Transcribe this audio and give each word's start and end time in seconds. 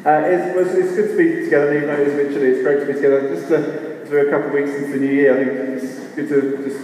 Uh, 0.00 0.22
it's, 0.24 0.56
it's 0.72 0.96
good 0.96 1.08
to 1.10 1.16
be 1.18 1.44
together, 1.44 1.76
even 1.76 1.88
though 1.88 2.00
it 2.00 2.08
is 2.08 2.34
chilly. 2.34 2.46
It's 2.46 2.62
great 2.62 2.80
to 2.80 2.86
be 2.86 2.94
together. 2.94 3.28
Just 3.28 3.50
as 3.50 4.10
a 4.10 4.30
couple 4.30 4.48
of 4.48 4.54
weeks 4.54 4.70
into 4.70 4.92
the 4.92 4.98
new 4.98 5.12
year, 5.12 5.34
I 5.34 5.44
think 5.44 5.82
it's 5.82 6.14
good 6.14 6.28
to 6.30 6.64
just 6.64 6.80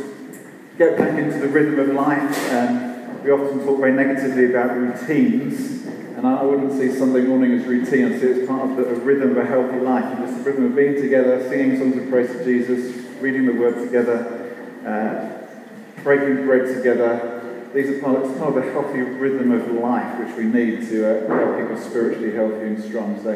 get 0.76 0.98
back 0.98 1.16
into 1.18 1.38
the 1.38 1.48
rhythm 1.48 1.78
of 1.78 1.96
life. 1.96 2.52
Um, 2.52 3.22
we 3.24 3.30
often 3.30 3.64
talk 3.64 3.80
very 3.80 3.92
negatively 3.92 4.50
about 4.50 4.76
routines, 4.76 5.86
and 5.86 6.26
I, 6.26 6.40
I 6.40 6.42
wouldn't 6.42 6.72
see 6.78 6.92
Sunday 6.92 7.22
morning 7.22 7.52
as 7.52 7.64
routine. 7.64 8.12
I'd 8.12 8.20
see 8.20 8.26
it 8.26 8.42
as 8.42 8.46
part 8.46 8.68
of 8.68 8.76
the, 8.76 8.90
a 8.90 8.94
rhythm 8.96 9.30
of 9.30 9.38
a 9.38 9.46
healthy 9.46 9.78
life, 9.78 10.04
and 10.04 10.26
just 10.26 10.44
the 10.44 10.50
rhythm 10.50 10.66
of 10.66 10.76
being 10.76 10.96
together, 10.96 11.42
singing 11.48 11.78
songs 11.78 11.96
of 11.96 12.10
praise 12.10 12.28
to 12.28 12.44
Jesus, 12.44 12.94
reading 13.22 13.46
the 13.46 13.54
Word 13.54 13.82
together, 13.82 14.54
uh, 14.86 16.02
breaking 16.02 16.44
bread 16.44 16.66
together, 16.76 17.45
these 17.76 17.90
are 17.90 18.00
part, 18.00 18.24
it's 18.24 18.38
part 18.38 18.56
of 18.56 18.64
the 18.64 18.72
healthy 18.72 19.02
rhythm 19.02 19.52
of 19.52 19.70
life 19.72 20.18
which 20.18 20.34
we 20.34 20.44
need 20.44 20.88
to 20.88 21.04
uh, 21.04 21.36
help 21.36 21.58
people 21.60 21.76
spiritually 21.76 22.32
healthy 22.32 22.68
and 22.68 22.82
strong. 22.82 23.22
So 23.22 23.32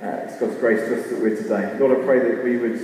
uh, 0.00 0.06
it's 0.22 0.38
God's 0.38 0.54
grace 0.58 0.86
to 0.88 1.00
us 1.00 1.10
that 1.10 1.20
we're 1.20 1.34
today. 1.34 1.76
Lord, 1.80 1.98
I 1.98 2.04
pray 2.04 2.20
that 2.20 2.44
we 2.44 2.58
would 2.58 2.78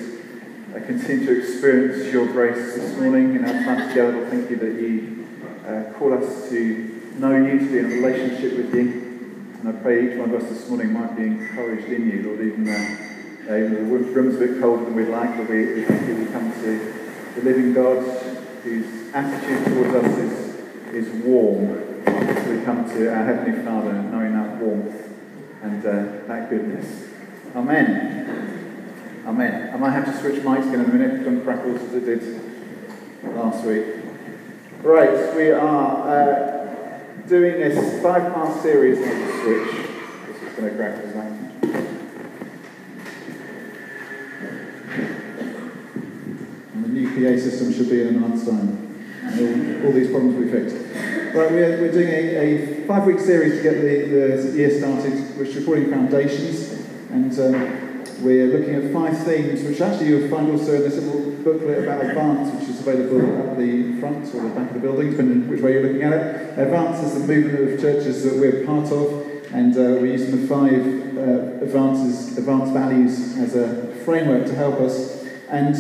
uh, 0.75 0.85
continue 0.87 1.25
to 1.27 1.39
experience 1.39 2.13
your 2.13 2.27
grace 2.27 2.75
this 2.75 2.99
morning 2.99 3.37
in 3.37 3.45
our 3.45 3.53
time 3.53 3.89
together. 3.89 4.13
Lord, 4.13 4.29
thank 4.29 4.51
you 4.51 4.57
that 4.57 4.75
you 4.75 5.29
uh, 5.65 5.93
call 5.97 6.15
us 6.15 6.49
to 6.51 7.13
know 7.19 7.37
you, 7.37 7.61
to 7.61 7.67
be 7.67 7.79
in 7.79 7.85
a 7.85 7.89
relationship 7.89 8.57
with 8.57 8.75
you. 8.75 9.55
And 9.61 9.69
I 9.69 9.73
pray 9.81 10.11
each 10.11 10.19
one 10.19 10.35
of 10.35 10.43
us 10.43 10.49
this 10.49 10.69
morning 10.69 10.93
might 10.93 11.17
be 11.17 11.23
encouraged 11.23 11.93
in 11.93 12.11
you, 12.11 12.25
Lord, 12.25 12.41
even 12.41 12.65
though 12.65 13.53
uh, 13.53 13.57
even 13.57 13.75
the 13.75 13.83
room's 13.83 14.35
a 14.35 14.39
bit 14.39 14.61
colder 14.61 14.85
than 14.85 14.97
we'd 14.97 15.09
like, 15.09 15.37
but 15.37 15.49
we, 15.49 15.75
we 15.75 15.85
thank 15.85 16.09
you 16.09 16.17
we 16.17 16.27
come 16.27 16.53
to 16.53 16.95
the 17.37 17.43
living 17.43 17.73
God 17.73 18.03
whose 18.65 19.15
attitude 19.15 19.65
towards 19.65 19.95
us 19.95 20.19
is 20.19 20.38
is 20.95 21.09
warm. 21.25 22.05
we 22.49 22.65
come 22.65 22.89
to 22.89 23.15
our 23.15 23.25
Heavenly 23.25 23.63
Father 23.63 23.93
knowing 23.93 24.33
that 24.33 24.57
warmth 24.57 25.13
and 25.63 25.85
uh, 25.85 26.27
that 26.27 26.49
goodness. 26.49 27.09
Amen. 27.55 29.25
Amen. 29.27 29.71
I 29.75 29.77
might 29.77 29.91
have 29.91 30.07
to 30.07 30.19
switch 30.19 30.43
mics 30.43 30.73
in 30.73 30.81
a 30.81 30.89
minute, 30.89 31.25
don't 31.25 31.43
crackles 31.43 31.83
as 31.83 31.95
it 31.95 32.05
did 32.07 32.41
last 33.35 33.65
week. 33.65 33.85
Right, 34.83 35.35
we 35.35 35.51
are 35.51 36.09
uh, 36.09 36.99
doing 37.27 37.55
this 37.55 38.03
five 38.03 38.33
part 38.33 38.63
series 38.63 38.99
on 38.99 39.05
the 39.05 39.33
switch. 39.43 39.87
This 40.29 40.43
is 40.43 40.57
going 40.57 40.71
to 40.71 40.77
crackle, 40.77 41.09
isn't 41.09 41.19
And 46.75 46.85
the 46.85 46.89
new 46.89 47.09
PA 47.09 47.41
system 47.41 47.73
should 47.75 47.91
be 47.91 48.01
in 48.03 48.09
a 48.09 48.13
month's 48.13 48.47
time 48.47 48.88
all, 49.33 49.87
all, 49.87 49.93
these 49.93 50.11
problems 50.11 50.35
will 50.35 50.45
be 50.45 50.51
fixed. 50.51 50.77
Right, 51.35 51.51
we're, 51.51 51.81
we're 51.81 51.93
doing 51.93 52.09
a, 52.09 52.83
a 52.83 52.87
five 52.87 53.05
week 53.05 53.19
series 53.19 53.59
to 53.59 53.63
get 53.63 53.75
the, 53.81 54.51
the 54.51 54.57
year 54.57 54.79
started, 54.79 55.37
which 55.39 55.55
we're 55.55 55.65
calling 55.65 55.91
Foundations. 55.91 56.87
And 57.11 57.33
um, 57.39 57.89
we're 58.21 58.47
looking 58.47 58.75
at 58.75 58.93
five 58.93 59.17
themes, 59.25 59.63
which 59.63 59.81
actually 59.81 60.09
you'll 60.09 60.29
find 60.29 60.51
also 60.51 60.75
in 60.75 60.83
this 60.83 60.97
little 60.97 61.31
booklet 61.43 61.85
about 61.85 62.05
Advance, 62.05 62.53
which 62.59 62.69
is 62.69 62.81
available 62.81 63.51
at 63.51 63.57
the 63.57 63.99
front 64.01 64.35
or 64.35 64.43
the 64.43 64.49
back 64.51 64.69
of 64.69 64.75
the 64.75 64.81
building, 64.81 65.11
depending 65.11 65.49
which 65.49 65.61
way 65.61 65.73
you're 65.73 65.83
looking 65.83 66.03
at 66.03 66.13
it. 66.13 66.59
Advance 66.59 67.07
is 67.07 67.15
the 67.15 67.27
movement 67.33 67.73
of 67.73 67.81
churches 67.81 68.25
that 68.25 68.35
we're 68.35 68.67
part 68.67 68.91
of, 68.91 69.27
and 69.53 69.77
uh, 69.77 70.01
we're 70.01 70.07
using 70.07 70.41
the 70.41 70.47
five 70.49 70.85
uh, 71.17 71.65
advances, 71.65 72.37
advanced 72.37 72.73
values 72.73 73.39
as 73.39 73.55
a 73.55 73.95
framework 74.05 74.47
to 74.47 74.55
help 74.55 74.81
us. 74.81 75.25
And 75.49 75.77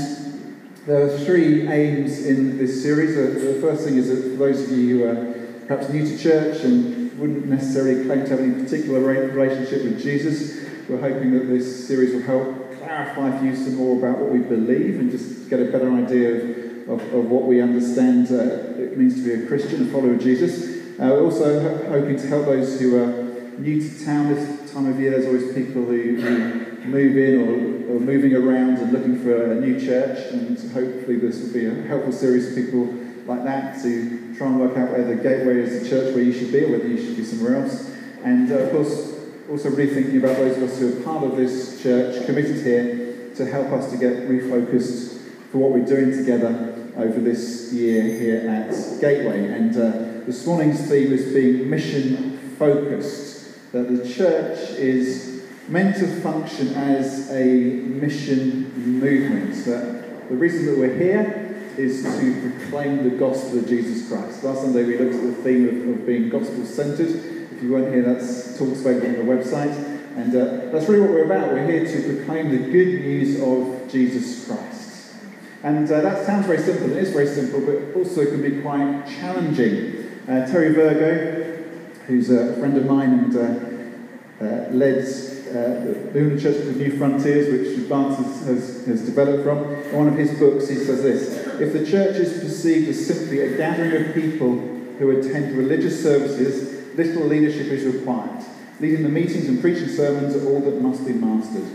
there 0.89 1.05
are 1.05 1.19
three 1.19 1.69
aims 1.69 2.25
in 2.25 2.56
this 2.56 2.83
series. 2.83 3.14
The 3.14 3.61
first 3.61 3.84
thing 3.84 3.98
is 3.98 4.08
that 4.08 4.22
for 4.22 4.36
those 4.39 4.62
of 4.62 4.78
you 4.78 5.00
who 5.00 5.05
are 5.05 5.67
perhaps 5.67 5.92
new 5.92 6.03
to 6.03 6.17
church 6.17 6.64
and 6.64 7.12
wouldn't 7.19 7.44
necessarily 7.44 8.06
claim 8.06 8.25
to 8.25 8.31
have 8.31 8.41
any 8.41 8.64
particular 8.64 9.00
relationship 9.00 9.84
with 9.84 10.03
Jesus, 10.03 10.66
we're 10.89 10.98
hoping 10.98 11.33
that 11.33 11.44
this 11.44 11.86
series 11.86 12.14
will 12.14 12.22
help 12.22 12.78
clarify 12.78 13.39
for 13.39 13.44
you 13.44 13.55
some 13.55 13.75
more 13.75 13.98
about 13.98 14.19
what 14.19 14.31
we 14.31 14.39
believe 14.39 14.98
and 14.98 15.11
just 15.11 15.50
get 15.50 15.61
a 15.61 15.66
better 15.66 15.92
idea 15.92 16.36
of, 16.36 16.89
of, 16.89 17.12
of 17.12 17.31
what 17.31 17.42
we 17.42 17.61
understand 17.61 18.31
uh, 18.31 18.81
it 18.81 18.97
means 18.97 19.16
to 19.16 19.22
be 19.22 19.44
a 19.44 19.47
Christian, 19.47 19.87
a 19.87 19.93
follower 19.93 20.15
of 20.15 20.22
Jesus. 20.22 20.78
Uh, 20.99 21.12
we're 21.12 21.25
also 21.25 21.60
ho- 21.60 21.91
hoping 21.91 22.16
to 22.16 22.26
help 22.28 22.47
those 22.47 22.81
who 22.81 22.97
are 22.97 23.59
new 23.59 23.78
to 23.78 24.05
town 24.06 24.34
this 24.34 24.72
time 24.72 24.87
of 24.87 24.99
year. 24.99 25.10
There's 25.10 25.26
always 25.26 25.53
people 25.53 25.84
who, 25.84 26.16
who 26.16 26.68
move 26.87 27.16
in 27.16 27.41
or, 27.41 27.97
or 27.97 28.00
moving 28.00 28.34
around 28.34 28.78
and 28.78 28.93
looking 28.93 29.22
for 29.22 29.53
a 29.53 29.55
new 29.55 29.81
church, 29.81 30.33
and 30.33 30.59
hopefully 30.72 31.16
this 31.16 31.43
will 31.43 31.53
be 31.53 31.66
a 31.66 31.83
helpful 31.87 32.12
series 32.12 32.49
of 32.49 32.65
people 32.65 32.84
like 33.27 33.44
that 33.44 33.83
to 33.83 34.34
try 34.37 34.47
and 34.47 34.59
work 34.59 34.77
out 34.77 34.91
whether 34.91 35.15
Gateway 35.15 35.59
is 35.59 35.83
the 35.83 35.88
church 35.88 36.15
where 36.15 36.25
you 36.25 36.33
should 36.33 36.50
be 36.50 36.65
or 36.65 36.72
whether 36.72 36.88
you 36.88 36.97
should 36.97 37.17
be 37.17 37.25
somewhere 37.25 37.56
else. 37.56 37.94
And 38.25 38.50
uh, 38.50 38.56
of 38.56 38.71
course, 38.72 39.15
also 39.50 39.71
really 39.71 39.93
thinking 39.93 40.19
about 40.19 40.37
those 40.37 40.56
of 40.56 40.62
us 40.65 40.78
who 40.78 40.99
are 40.99 41.03
part 41.03 41.25
of 41.25 41.37
this 41.37 41.83
church, 41.83 42.25
committed 42.27 42.65
here, 42.65 43.31
to 43.34 43.47
help 43.47 43.69
us 43.69 43.91
to 43.91 43.99
get 43.99 44.28
refocused 44.28 45.19
for 45.50 45.59
what 45.59 45.72
we're 45.72 45.84
doing 45.84 46.11
together 46.11 46.75
over 46.97 47.21
this 47.21 47.72
year 47.72 48.03
here 48.03 48.49
at 48.49 49.00
Gateway. 49.00 49.49
And 49.49 49.77
uh, 49.77 50.27
this 50.27 50.47
morning's 50.47 50.88
theme 50.88 51.12
is 51.12 51.33
being 51.33 51.71
mission 51.71 52.38
focused, 52.59 53.72
that 53.72 53.88
the 53.88 54.06
church 54.09 54.59
is 54.71 55.38
meant 55.69 55.97
to 55.97 56.06
function 56.23 56.69
as 56.69 57.31
a 57.31 57.45
mission 57.45 58.73
movement. 59.01 59.55
The 59.65 60.34
reason 60.34 60.67
that 60.67 60.79
we're 60.79 60.97
here 60.97 61.49
is 61.77 62.03
to 62.03 62.41
proclaim 62.41 63.05
the 63.05 63.17
gospel 63.17 63.59
of 63.59 63.69
Jesus 63.69 64.09
Christ. 64.09 64.43
Last 64.43 64.62
Sunday 64.62 64.84
we 64.84 64.97
looked 64.97 65.15
at 65.15 65.23
the 65.23 65.43
theme 65.43 65.69
of, 65.69 66.01
of 66.01 66.06
being 66.06 66.31
gospel 66.31 66.65
centered. 66.65 67.11
If 67.53 67.62
you 67.62 67.73
weren't 67.73 67.93
here, 67.93 68.03
that's 68.03 68.59
talks 68.59 68.81
available 68.81 69.21
on 69.21 69.27
the 69.27 69.33
website. 69.33 69.77
And 70.17 70.34
uh, 70.34 70.73
that's 70.73 70.89
really 70.89 71.03
what 71.03 71.11
we're 71.11 71.27
about. 71.27 71.53
We're 71.53 71.67
here 71.67 71.87
to 71.87 72.15
proclaim 72.17 72.50
the 72.50 72.71
good 72.73 73.00
news 73.03 73.41
of 73.41 73.91
Jesus 73.91 74.47
Christ. 74.47 75.15
And 75.62 75.91
uh, 75.91 76.00
that 76.00 76.25
sounds 76.25 76.47
very 76.47 76.59
simple, 76.59 76.91
it 76.91 76.97
is 76.97 77.11
very 77.11 77.27
simple, 77.27 77.61
but 77.61 77.95
also 77.95 78.25
can 78.25 78.41
be 78.43 78.62
quite 78.62 79.06
challenging. 79.06 80.23
Uh, 80.27 80.47
Terry 80.47 80.73
Virgo, 80.73 81.62
who's 82.06 82.31
a 82.31 82.55
friend 82.56 82.77
of 82.77 82.87
mine 82.87 83.12
and 83.12 83.37
uh, 83.37 84.45
uh, 84.45 84.71
led 84.71 85.05
uh, 85.50 86.12
the 86.12 86.38
Church 86.41 86.56
of 86.56 86.66
the 86.66 86.72
New 86.72 86.97
Frontiers, 86.98 87.50
which 87.50 87.78
Advance 87.78 88.16
has, 88.19 88.47
has, 88.47 88.86
has, 88.86 89.03
developed 89.04 89.44
from. 89.44 89.75
In 89.75 89.97
one 89.97 90.09
of 90.09 90.16
his 90.16 90.38
books, 90.38 90.69
he 90.69 90.76
says 90.76 91.03
this 91.03 91.47
If 91.60 91.72
the 91.72 91.86
church 91.86 92.16
is 92.16 92.42
perceived 92.42 92.88
as 92.88 93.06
simply 93.06 93.41
a 93.41 93.56
gathering 93.56 94.06
of 94.06 94.14
people 94.14 94.58
who 94.98 95.10
attend 95.19 95.56
religious 95.56 96.03
services, 96.03 96.97
little 96.97 97.25
leadership 97.25 97.66
is 97.66 97.84
required. 97.84 98.44
Leading 98.81 99.03
the 99.03 99.08
meetings 99.08 99.48
and 99.48 99.60
preaching 99.60 99.88
sermons 99.88 100.37
are 100.37 100.47
all 100.48 100.60
that 100.60 100.81
must 100.81 101.06
be 101.06 101.12
mastered. 101.12 101.66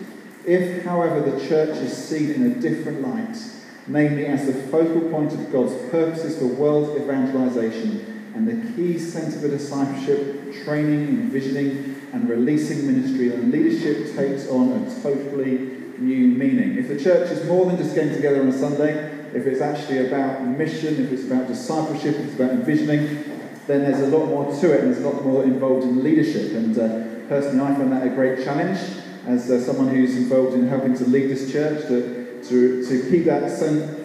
If, 0.46 0.84
however, 0.84 1.22
the 1.22 1.48
church 1.48 1.78
is 1.78 1.96
seen 1.96 2.32
in 2.32 2.52
a 2.52 2.56
different 2.56 3.02
light, 3.02 3.38
namely 3.88 4.26
as 4.26 4.46
the 4.46 4.54
focal 4.54 5.10
point 5.10 5.34
of 5.34 5.52
God's 5.52 5.76
purposes 5.90 6.38
for 6.38 6.46
world 6.46 6.98
evangelization 7.00 8.32
and 8.36 8.48
the 8.48 8.74
key 8.74 8.98
centre 8.98 9.40
for 9.40 9.48
discipleship, 9.48 10.64
training, 10.64 11.08
envisioning, 11.08 12.03
and 12.14 12.30
releasing 12.30 12.86
ministry, 12.86 13.34
and 13.34 13.52
leadership 13.52 14.16
takes 14.16 14.48
on 14.48 14.72
a 14.72 15.02
totally 15.02 15.82
new 15.98 16.28
meaning. 16.28 16.78
If 16.78 16.88
the 16.88 17.00
church 17.00 17.32
is 17.32 17.46
more 17.48 17.66
than 17.66 17.78
just 17.78 17.96
getting 17.96 18.14
together 18.14 18.42
on 18.42 18.50
a 18.50 18.58
Sunday, 18.58 19.12
if 19.34 19.48
it's 19.48 19.62
actually 19.62 20.08
about 20.08 20.46
mission, 20.46 21.04
if 21.04 21.12
it's 21.12 21.24
about 21.24 21.48
discipleship, 21.48 22.16
if 22.16 22.26
it's 22.28 22.36
about 22.36 22.52
envisioning, 22.52 23.24
then 23.66 23.82
there's 23.82 24.02
a 24.02 24.16
lot 24.16 24.28
more 24.28 24.46
to 24.46 24.74
it, 24.74 24.82
and 24.82 24.94
there's 24.94 25.04
a 25.04 25.10
lot 25.10 25.26
more 25.26 25.44
involved 25.44 25.84
in 25.84 26.04
leadership. 26.04 26.52
And 26.54 26.78
uh, 26.78 27.28
personally, 27.28 27.62
I 27.62 27.76
find 27.76 27.92
that 27.92 28.06
a 28.06 28.10
great 28.10 28.44
challenge 28.44 28.78
as 29.26 29.50
uh, 29.50 29.60
someone 29.60 29.88
who's 29.88 30.16
involved 30.16 30.54
in 30.54 30.68
helping 30.68 30.96
to 30.96 31.06
lead 31.06 31.30
this 31.32 31.52
church, 31.52 31.88
to, 31.88 32.44
to, 32.44 32.88
to 32.88 33.10
keep 33.10 33.26
that 33.26 33.50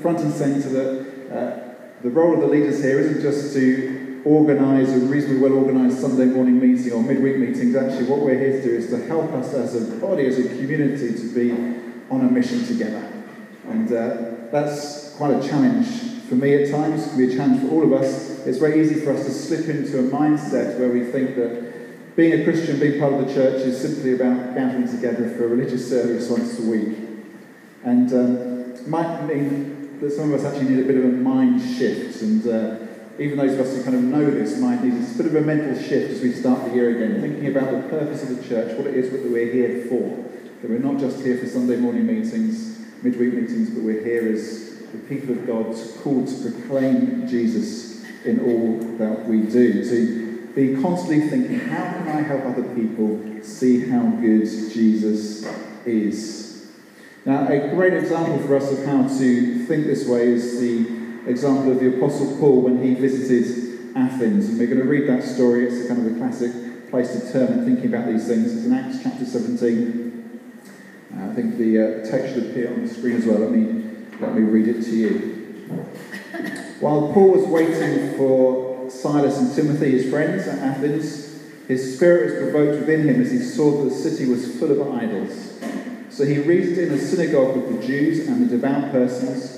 front 0.00 0.20
and 0.20 0.32
centre 0.32 0.68
that 0.70 1.36
uh, 1.36 1.74
the 2.02 2.10
role 2.10 2.34
of 2.34 2.40
the 2.40 2.46
leaders 2.46 2.82
here 2.82 3.00
isn't 3.00 3.20
just 3.20 3.52
to 3.52 3.97
organise 4.28 4.90
a 4.90 4.98
reasonably 4.98 5.40
well 5.40 5.58
organised 5.58 6.00
Sunday 6.00 6.26
morning 6.26 6.60
meeting 6.60 6.92
or 6.92 7.02
midweek 7.02 7.38
meetings. 7.38 7.74
Actually, 7.74 8.06
what 8.06 8.20
we're 8.20 8.38
here 8.38 8.52
to 8.52 8.62
do 8.62 8.74
is 8.74 8.90
to 8.90 9.06
help 9.06 9.32
us 9.32 9.54
as 9.54 9.74
a 9.74 9.96
body, 9.96 10.26
as 10.26 10.38
a 10.38 10.48
community, 10.48 11.14
to 11.14 11.34
be 11.34 11.50
on 12.10 12.20
a 12.20 12.30
mission 12.30 12.64
together. 12.66 13.10
And 13.68 13.90
uh, 13.90 14.50
that's 14.52 15.14
quite 15.16 15.34
a 15.34 15.48
challenge 15.48 15.86
for 16.28 16.34
me 16.34 16.62
at 16.62 16.70
times. 16.70 17.06
It 17.06 17.08
can 17.08 17.18
be 17.18 17.32
a 17.32 17.36
challenge 17.36 17.62
for 17.62 17.68
all 17.68 17.84
of 17.84 17.92
us. 17.92 18.46
It's 18.46 18.58
very 18.58 18.80
easy 18.80 19.00
for 19.00 19.12
us 19.12 19.24
to 19.24 19.30
slip 19.30 19.66
into 19.68 19.98
a 19.98 20.02
mindset 20.02 20.78
where 20.78 20.90
we 20.90 21.04
think 21.04 21.36
that 21.36 22.14
being 22.14 22.40
a 22.40 22.44
Christian, 22.44 22.78
being 22.78 23.00
part 23.00 23.14
of 23.14 23.26
the 23.26 23.32
church, 23.32 23.62
is 23.62 23.80
simply 23.80 24.14
about 24.14 24.54
gathering 24.54 24.88
together 24.88 25.28
for 25.30 25.44
a 25.44 25.48
religious 25.48 25.88
service 25.88 26.28
once 26.28 26.58
a 26.58 26.62
week. 26.62 26.98
And 27.84 28.12
um, 28.12 28.90
might 28.90 29.22
mean 29.22 29.98
that 30.00 30.10
some 30.12 30.32
of 30.32 30.40
us 30.40 30.44
actually 30.44 30.74
need 30.74 30.84
a 30.84 30.86
bit 30.86 30.96
of 30.96 31.04
a 31.04 31.08
mind 31.08 31.62
shift 31.62 32.20
and 32.22 32.46
uh, 32.46 32.87
even 33.18 33.36
those 33.36 33.54
of 33.54 33.60
us 33.60 33.76
who 33.76 33.82
kind 33.82 33.96
of 33.96 34.02
know 34.02 34.30
this 34.30 34.58
might 34.58 34.82
need 34.82 34.94
a 34.94 35.16
bit 35.16 35.26
of 35.26 35.34
a 35.34 35.40
mental 35.40 35.80
shift 35.80 36.12
as 36.12 36.20
we 36.20 36.32
start 36.32 36.64
the 36.64 36.74
year 36.74 36.94
again, 36.94 37.20
thinking 37.20 37.48
about 37.48 37.70
the 37.70 37.88
purpose 37.88 38.22
of 38.22 38.36
the 38.36 38.48
church, 38.48 38.76
what 38.78 38.86
it 38.86 38.94
is 38.94 39.10
that 39.10 39.24
we're 39.24 39.52
here 39.52 39.86
for. 39.86 40.24
That 40.62 40.70
we're 40.70 40.78
not 40.78 40.98
just 40.98 41.24
here 41.24 41.38
for 41.38 41.46
Sunday 41.46 41.76
morning 41.76 42.06
meetings, 42.06 42.78
midweek 43.02 43.34
meetings, 43.34 43.70
but 43.70 43.82
we're 43.82 44.04
here 44.04 44.32
as 44.32 44.78
the 44.92 44.98
people 45.08 45.32
of 45.32 45.46
God 45.46 45.74
called 46.02 46.28
to 46.28 46.50
proclaim 46.50 47.26
Jesus 47.26 48.04
in 48.24 48.40
all 48.40 48.78
that 48.98 49.24
we 49.26 49.42
do, 49.42 49.84
to 49.84 50.48
be 50.54 50.80
constantly 50.80 51.28
thinking, 51.28 51.60
how 51.60 51.92
can 51.92 52.08
I 52.08 52.22
help 52.22 52.44
other 52.44 52.74
people 52.74 53.42
see 53.42 53.88
how 53.88 54.02
good 54.02 54.44
Jesus 54.72 55.44
is? 55.84 56.68
Now, 57.24 57.46
a 57.48 57.68
great 57.68 57.94
example 57.94 58.38
for 58.38 58.56
us 58.56 58.72
of 58.72 58.84
how 58.84 59.02
to 59.06 59.66
think 59.66 59.86
this 59.86 60.08
way 60.08 60.28
is 60.28 60.60
the 60.60 60.97
example 61.28 61.72
of 61.72 61.80
the 61.80 61.96
Apostle 61.96 62.36
Paul 62.38 62.62
when 62.62 62.82
he 62.82 62.94
visited 62.94 63.96
Athens. 63.96 64.48
And 64.48 64.58
we're 64.58 64.66
going 64.66 64.80
to 64.80 64.88
read 64.88 65.08
that 65.08 65.22
story. 65.22 65.66
It's 65.66 65.84
a 65.84 65.88
kind 65.88 66.06
of 66.06 66.16
a 66.16 66.18
classic 66.18 66.90
place 66.90 67.12
to 67.12 67.32
turn 67.32 67.52
and 67.52 67.64
thinking 67.64 67.92
about 67.94 68.06
these 68.06 68.26
things. 68.26 68.54
It's 68.54 68.66
in 68.66 68.72
Acts 68.72 69.02
chapter 69.02 69.24
17. 69.24 70.40
Uh, 71.14 71.30
I 71.30 71.34
think 71.34 71.56
the 71.56 71.78
uh, 71.78 72.10
text 72.10 72.34
should 72.34 72.50
appear 72.50 72.72
on 72.72 72.86
the 72.86 72.92
screen 72.92 73.16
as 73.16 73.26
well. 73.26 73.38
Let 73.38 73.50
me, 73.50 73.84
let 74.20 74.34
me 74.34 74.42
read 74.42 74.68
it 74.68 74.82
to 74.84 74.90
you. 74.90 75.38
While 76.80 77.12
Paul 77.12 77.32
was 77.32 77.46
waiting 77.46 78.16
for 78.16 78.90
Silas 78.90 79.38
and 79.38 79.54
Timothy, 79.54 79.90
his 79.90 80.10
friends 80.10 80.46
at 80.46 80.58
Athens, 80.60 81.28
his 81.66 81.96
spirit 81.96 82.42
was 82.42 82.52
provoked 82.52 82.80
within 82.80 83.06
him 83.06 83.20
as 83.20 83.30
he 83.30 83.38
saw 83.38 83.82
that 83.82 83.90
the 83.90 83.94
city 83.94 84.26
was 84.26 84.58
full 84.58 84.70
of 84.70 84.94
idols. 84.94 85.58
So 86.08 86.24
he 86.24 86.38
reasoned 86.38 86.78
in 86.78 86.88
the 86.88 86.98
synagogue 86.98 87.56
with 87.56 87.80
the 87.80 87.86
Jews 87.86 88.26
and 88.26 88.48
the 88.48 88.56
devout 88.56 88.90
persons, 88.90 89.57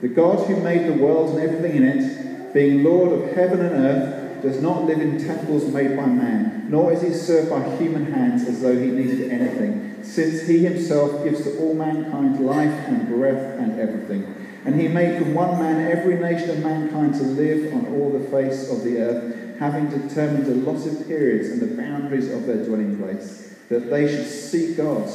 The 0.00 0.08
God 0.08 0.46
who 0.46 0.56
made 0.56 0.86
the 0.86 1.02
world 1.02 1.30
and 1.30 1.40
everything 1.40 1.76
in 1.76 1.84
it, 1.84 2.54
being 2.54 2.84
Lord 2.84 3.12
of 3.12 3.32
heaven 3.32 3.60
and 3.60 3.74
earth, 3.74 4.42
does 4.42 4.62
not 4.62 4.84
live 4.84 5.00
in 5.00 5.18
temples 5.18 5.72
made 5.72 5.96
by 5.96 6.06
man, 6.06 6.66
nor 6.68 6.92
is 6.92 7.02
he 7.02 7.12
served 7.12 7.50
by 7.50 7.76
human 7.76 8.12
hands 8.12 8.46
as 8.46 8.62
though 8.62 8.78
he 8.78 8.86
needed 8.86 9.32
anything, 9.32 9.98
since 10.02 10.46
he 10.46 10.60
himself 10.60 11.24
gives 11.24 11.42
to 11.42 11.58
all 11.58 11.74
mankind 11.74 12.38
life 12.46 12.86
and 12.86 13.08
breath 13.08 13.58
and 13.58 13.80
everything. 13.80 14.34
And 14.64 14.80
he 14.80 14.86
made 14.86 15.18
from 15.18 15.34
one 15.34 15.58
man 15.58 15.90
every 15.90 16.14
nation 16.14 16.50
of 16.50 16.58
mankind 16.60 17.14
to 17.14 17.22
live 17.22 17.72
on 17.74 17.86
all 17.94 18.10
the 18.10 18.28
face 18.30 18.70
of 18.70 18.84
the 18.84 18.98
earth, 18.98 19.58
having 19.58 19.88
determined 19.88 20.46
the 20.46 20.52
allotted 20.52 21.08
periods 21.08 21.48
and 21.48 21.60
the 21.60 21.76
boundaries 21.76 22.30
of 22.30 22.46
their 22.46 22.64
dwelling 22.64 22.96
place, 22.98 23.56
that 23.68 23.90
they 23.90 24.06
should 24.06 24.26
seek 24.26 24.76
God 24.76 25.10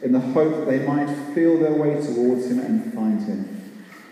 in 0.00 0.12
the 0.12 0.20
hope 0.20 0.56
that 0.56 0.66
they 0.66 0.86
might 0.86 1.14
feel 1.34 1.58
their 1.58 1.74
way 1.74 2.00
towards 2.00 2.50
him 2.50 2.58
and 2.60 2.94
find 2.94 3.22
him. 3.22 3.61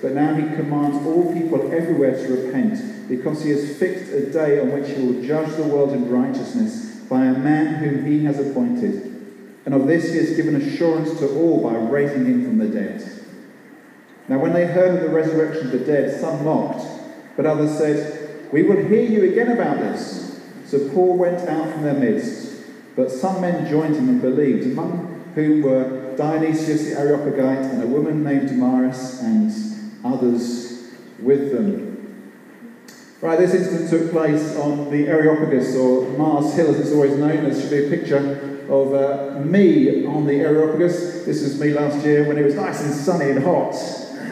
but 0.00 0.12
now 0.12 0.34
he 0.34 0.42
commands 0.56 1.04
all 1.06 1.32
people 1.32 1.72
everywhere 1.72 2.16
to 2.16 2.44
repent, 2.44 3.08
because 3.08 3.42
he 3.42 3.50
has 3.50 3.76
fixed 3.78 4.12
a 4.12 4.30
day 4.30 4.60
on 4.60 4.72
which 4.72 4.90
he 4.90 5.02
will 5.02 5.22
judge 5.22 5.56
the 5.56 5.64
world 5.64 5.92
in 5.92 6.10
righteousness 6.10 6.96
by 7.08 7.24
a 7.24 7.38
man 7.38 7.76
whom 7.76 8.04
he 8.04 8.24
has 8.24 8.38
appointed. 8.38 9.04
And 9.64 9.74
of 9.74 9.86
this 9.86 10.12
he 10.12 10.18
has 10.18 10.36
given 10.36 10.56
assurance 10.56 11.18
to 11.18 11.28
all 11.36 11.62
by 11.62 11.74
raising 11.76 12.26
him 12.26 12.44
from 12.44 12.58
the 12.58 12.68
dead. 12.68 13.18
Now, 14.28 14.38
when 14.38 14.52
they 14.52 14.66
heard 14.66 14.96
of 14.96 15.02
the 15.02 15.08
resurrection 15.08 15.66
of 15.66 15.72
the 15.72 15.84
dead, 15.84 16.20
some 16.20 16.44
mocked. 16.44 16.86
But 17.36 17.46
others 17.46 17.76
said, 17.78 18.50
We 18.52 18.62
will 18.62 18.84
hear 18.84 19.02
you 19.02 19.30
again 19.30 19.52
about 19.52 19.78
this. 19.78 20.40
So 20.66 20.90
Paul 20.90 21.16
went 21.16 21.48
out 21.48 21.72
from 21.72 21.82
their 21.82 21.94
midst. 21.94 22.62
But 22.94 23.10
some 23.10 23.40
men 23.40 23.68
joined 23.70 23.96
him 23.96 24.08
and 24.08 24.20
believed, 24.20 24.66
among 24.66 25.32
whom 25.34 25.62
were 25.62 26.14
Dionysius 26.16 26.86
the 26.86 26.98
Areopagite 26.98 27.64
and 27.64 27.82
a 27.82 27.86
woman 27.86 28.24
named 28.24 28.48
Damaris 28.48 29.22
and 29.22 29.50
others 30.04 30.88
with 31.20 31.52
them. 31.52 31.88
Right, 33.20 33.38
this 33.38 33.52
incident 33.52 33.90
took 33.90 34.12
place 34.12 34.56
on 34.56 34.92
the 34.92 35.08
Areopagus, 35.08 35.74
or 35.74 36.08
Mars 36.16 36.54
Hill 36.54 36.70
as 36.70 36.78
it's 36.78 36.92
always 36.92 37.16
known. 37.16 37.50
There 37.50 37.60
should 37.60 37.70
be 37.70 37.86
a 37.86 37.90
picture 37.90 38.64
of 38.70 38.94
uh, 38.94 39.40
me 39.40 40.06
on 40.06 40.26
the 40.26 40.34
Areopagus. 40.34 41.24
This 41.24 41.42
was 41.42 41.58
me 41.60 41.72
last 41.72 42.04
year 42.04 42.28
when 42.28 42.38
it 42.38 42.44
was 42.44 42.54
nice 42.54 42.80
and 42.84 42.94
sunny 42.94 43.30
and 43.30 43.42
hot 43.42 43.74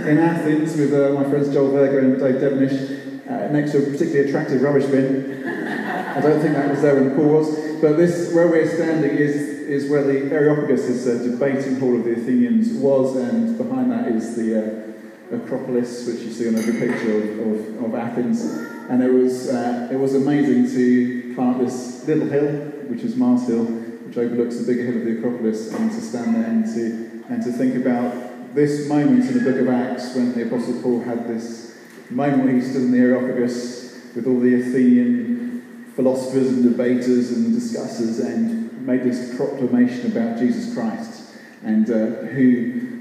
in 0.07 0.19
Athens 0.19 0.77
with 0.77 0.95
uh, 0.95 1.15
my 1.15 1.29
friends 1.29 1.53
Joel 1.53 1.73
Virgo 1.73 1.99
and 1.99 2.19
Dave 2.21 2.37
Devenish 2.37 3.29
uh, 3.29 3.51
next 3.51 3.73
to 3.73 3.79
a 3.79 3.81
particularly 3.83 4.29
attractive 4.29 4.63
rubbish 4.63 4.85
bin. 4.85 5.45
I 5.47 6.21
don't 6.21 6.41
think 6.41 6.55
that 6.55 6.71
was 6.71 6.81
there 6.81 6.95
when 6.95 7.17
Paul 7.17 7.29
was. 7.29 7.81
But 7.81 7.97
this, 7.97 8.33
where 8.33 8.49
we're 8.49 8.73
standing, 8.73 9.17
is, 9.17 9.37
is 9.37 9.91
where 9.91 10.03
the 10.03 10.33
Areopagus, 10.33 10.87
this 10.87 11.07
uh, 11.07 11.23
debating 11.23 11.81
hall 11.81 11.97
of 11.97 12.05
the 12.05 12.13
Athenians, 12.13 12.73
was, 12.73 13.17
and 13.17 13.59
behind 13.59 13.91
that 13.91 14.09
is 14.09 14.37
the 14.37 14.59
uh, 14.59 14.93
Acropolis, 15.33 16.07
which 16.07 16.21
you 16.21 16.33
see 16.33 16.49
on 16.49 16.57
every 16.57 16.75
picture 16.75 17.17
of, 17.17 17.39
of, 17.41 17.85
of 17.85 17.95
Athens. 17.95 18.45
And 18.89 19.03
it 19.03 19.11
was, 19.11 19.49
uh, 19.49 19.89
it 19.91 19.97
was 19.97 20.15
amazing 20.15 20.67
to 20.75 21.35
climb 21.35 21.55
up 21.55 21.61
this 21.61 22.07
little 22.07 22.29
hill, 22.29 22.49
which 22.89 23.03
is 23.03 23.17
Mars 23.17 23.47
Hill, 23.49 23.65
which 23.65 24.17
overlooks 24.17 24.59
the 24.59 24.67
bigger 24.67 24.85
hill 24.85 24.99
of 24.99 25.05
the 25.05 25.19
Acropolis, 25.19 25.73
and 25.73 25.91
to 25.91 26.01
stand 26.01 26.37
there 26.37 26.45
and 26.45 26.65
to, 26.67 27.25
and 27.33 27.43
to 27.43 27.53
think 27.53 27.75
about 27.75 28.55
this 28.55 28.89
moment 28.89 29.25
in 29.25 29.35
the 29.39 29.51
book 29.51 29.61
of 29.61 29.69
Acts 29.69 30.15
when 30.15 30.33
the 30.33 30.47
Apostle 30.47 30.81
Paul 30.81 31.01
had 31.01 31.27
this 31.29 31.77
moment 32.09 32.45
where 32.45 32.55
he 32.55 32.61
stood 32.61 32.83
in 32.83 32.93
the 32.93 32.99
Areopagus 32.99 34.15
with 34.15 34.27
all 34.27 34.41
the 34.41 34.55
Athenian 34.55 35.87
philosophers 35.95 36.49
and 36.49 36.63
debaters 36.63 37.33
and 37.33 37.53
discussers 37.53 38.21
and 38.21 38.87
made 38.87 39.03
this 39.03 39.37
proclamation 39.37 40.13
about 40.13 40.39
Jesus 40.39 40.73
Christ 40.73 41.35
and 41.65 41.91
uh, 41.91 42.27
who 42.29 42.96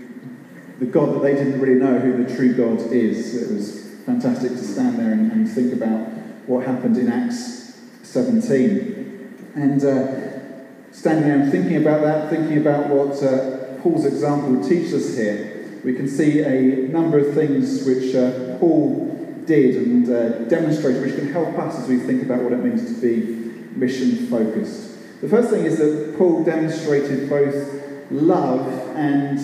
the 0.79 0.85
God 0.85 1.15
that 1.15 1.21
they 1.21 1.33
didn't 1.33 1.59
really 1.59 1.79
know 1.79 1.99
who 1.99 2.23
the 2.23 2.35
true 2.35 2.53
God 2.53 2.79
is. 2.91 3.35
It 3.35 3.53
was 3.53 3.85
fantastic 4.05 4.51
to 4.51 4.57
stand 4.57 4.99
there 4.99 5.11
and, 5.11 5.31
and 5.31 5.49
think 5.49 5.73
about 5.73 6.09
what 6.47 6.65
happened 6.65 6.97
in 6.97 7.11
Acts 7.11 7.79
17. 8.03 9.53
And 9.55 9.83
uh, 9.83 10.91
standing 10.91 11.23
there 11.25 11.39
and 11.39 11.51
thinking 11.51 11.77
about 11.77 12.01
that, 12.01 12.29
thinking 12.29 12.57
about 12.57 12.89
what 12.89 13.21
uh, 13.23 13.79
Paul's 13.81 14.05
example 14.05 14.67
teaches 14.67 14.93
us 14.93 15.17
here, 15.17 15.81
we 15.83 15.93
can 15.93 16.07
see 16.07 16.41
a 16.41 16.87
number 16.87 17.19
of 17.19 17.33
things 17.33 17.85
which 17.85 18.15
uh, 18.15 18.57
Paul 18.57 19.43
did 19.45 19.75
and 19.75 20.09
uh, 20.09 20.29
demonstrated, 20.45 21.01
which 21.01 21.15
can 21.15 21.31
help 21.31 21.57
us 21.59 21.79
as 21.79 21.87
we 21.87 21.99
think 21.99 22.23
about 22.23 22.41
what 22.41 22.51
it 22.51 22.63
means 22.63 22.85
to 22.85 23.01
be 23.01 23.35
mission 23.77 24.27
focused. 24.27 25.21
The 25.21 25.29
first 25.29 25.49
thing 25.49 25.65
is 25.65 25.77
that 25.77 26.15
Paul 26.17 26.43
demonstrated 26.43 27.29
both 27.29 28.11
love 28.11 28.67
and 28.95 29.39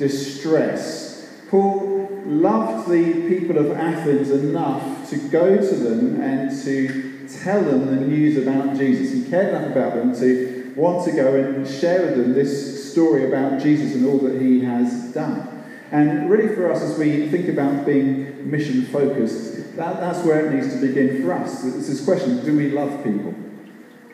distress. 0.00 1.28
Paul 1.50 2.08
loved 2.24 2.90
the 2.90 3.28
people 3.28 3.58
of 3.58 3.70
Athens 3.72 4.30
enough 4.30 5.08
to 5.10 5.16
go 5.28 5.56
to 5.58 5.74
them 5.74 6.20
and 6.20 6.50
to 6.64 7.28
tell 7.42 7.62
them 7.62 7.86
the 7.86 8.06
news 8.06 8.36
about 8.38 8.76
Jesus. 8.76 9.12
He 9.12 9.30
cared 9.30 9.54
enough 9.54 9.70
about 9.70 9.94
them 9.94 10.18
to 10.20 10.72
want 10.74 11.04
to 11.04 11.12
go 11.12 11.34
and 11.34 11.68
share 11.68 12.06
with 12.06 12.16
them 12.16 12.32
this 12.32 12.92
story 12.92 13.26
about 13.26 13.60
Jesus 13.62 13.94
and 13.94 14.06
all 14.06 14.18
that 14.20 14.40
he 14.40 14.64
has 14.64 15.12
done. 15.12 15.64
And 15.92 16.30
really, 16.30 16.54
for 16.54 16.72
us, 16.72 16.80
as 16.82 16.98
we 16.98 17.28
think 17.28 17.48
about 17.48 17.84
being 17.84 18.50
mission 18.50 18.86
focused, 18.86 19.76
that, 19.76 20.00
that's 20.00 20.24
where 20.24 20.46
it 20.46 20.54
needs 20.54 20.72
to 20.74 20.80
begin 20.80 21.22
for 21.22 21.32
us. 21.32 21.64
It's 21.64 21.88
this 21.88 22.04
question 22.04 22.44
do 22.44 22.56
we 22.56 22.70
love 22.70 23.04
people? 23.04 23.34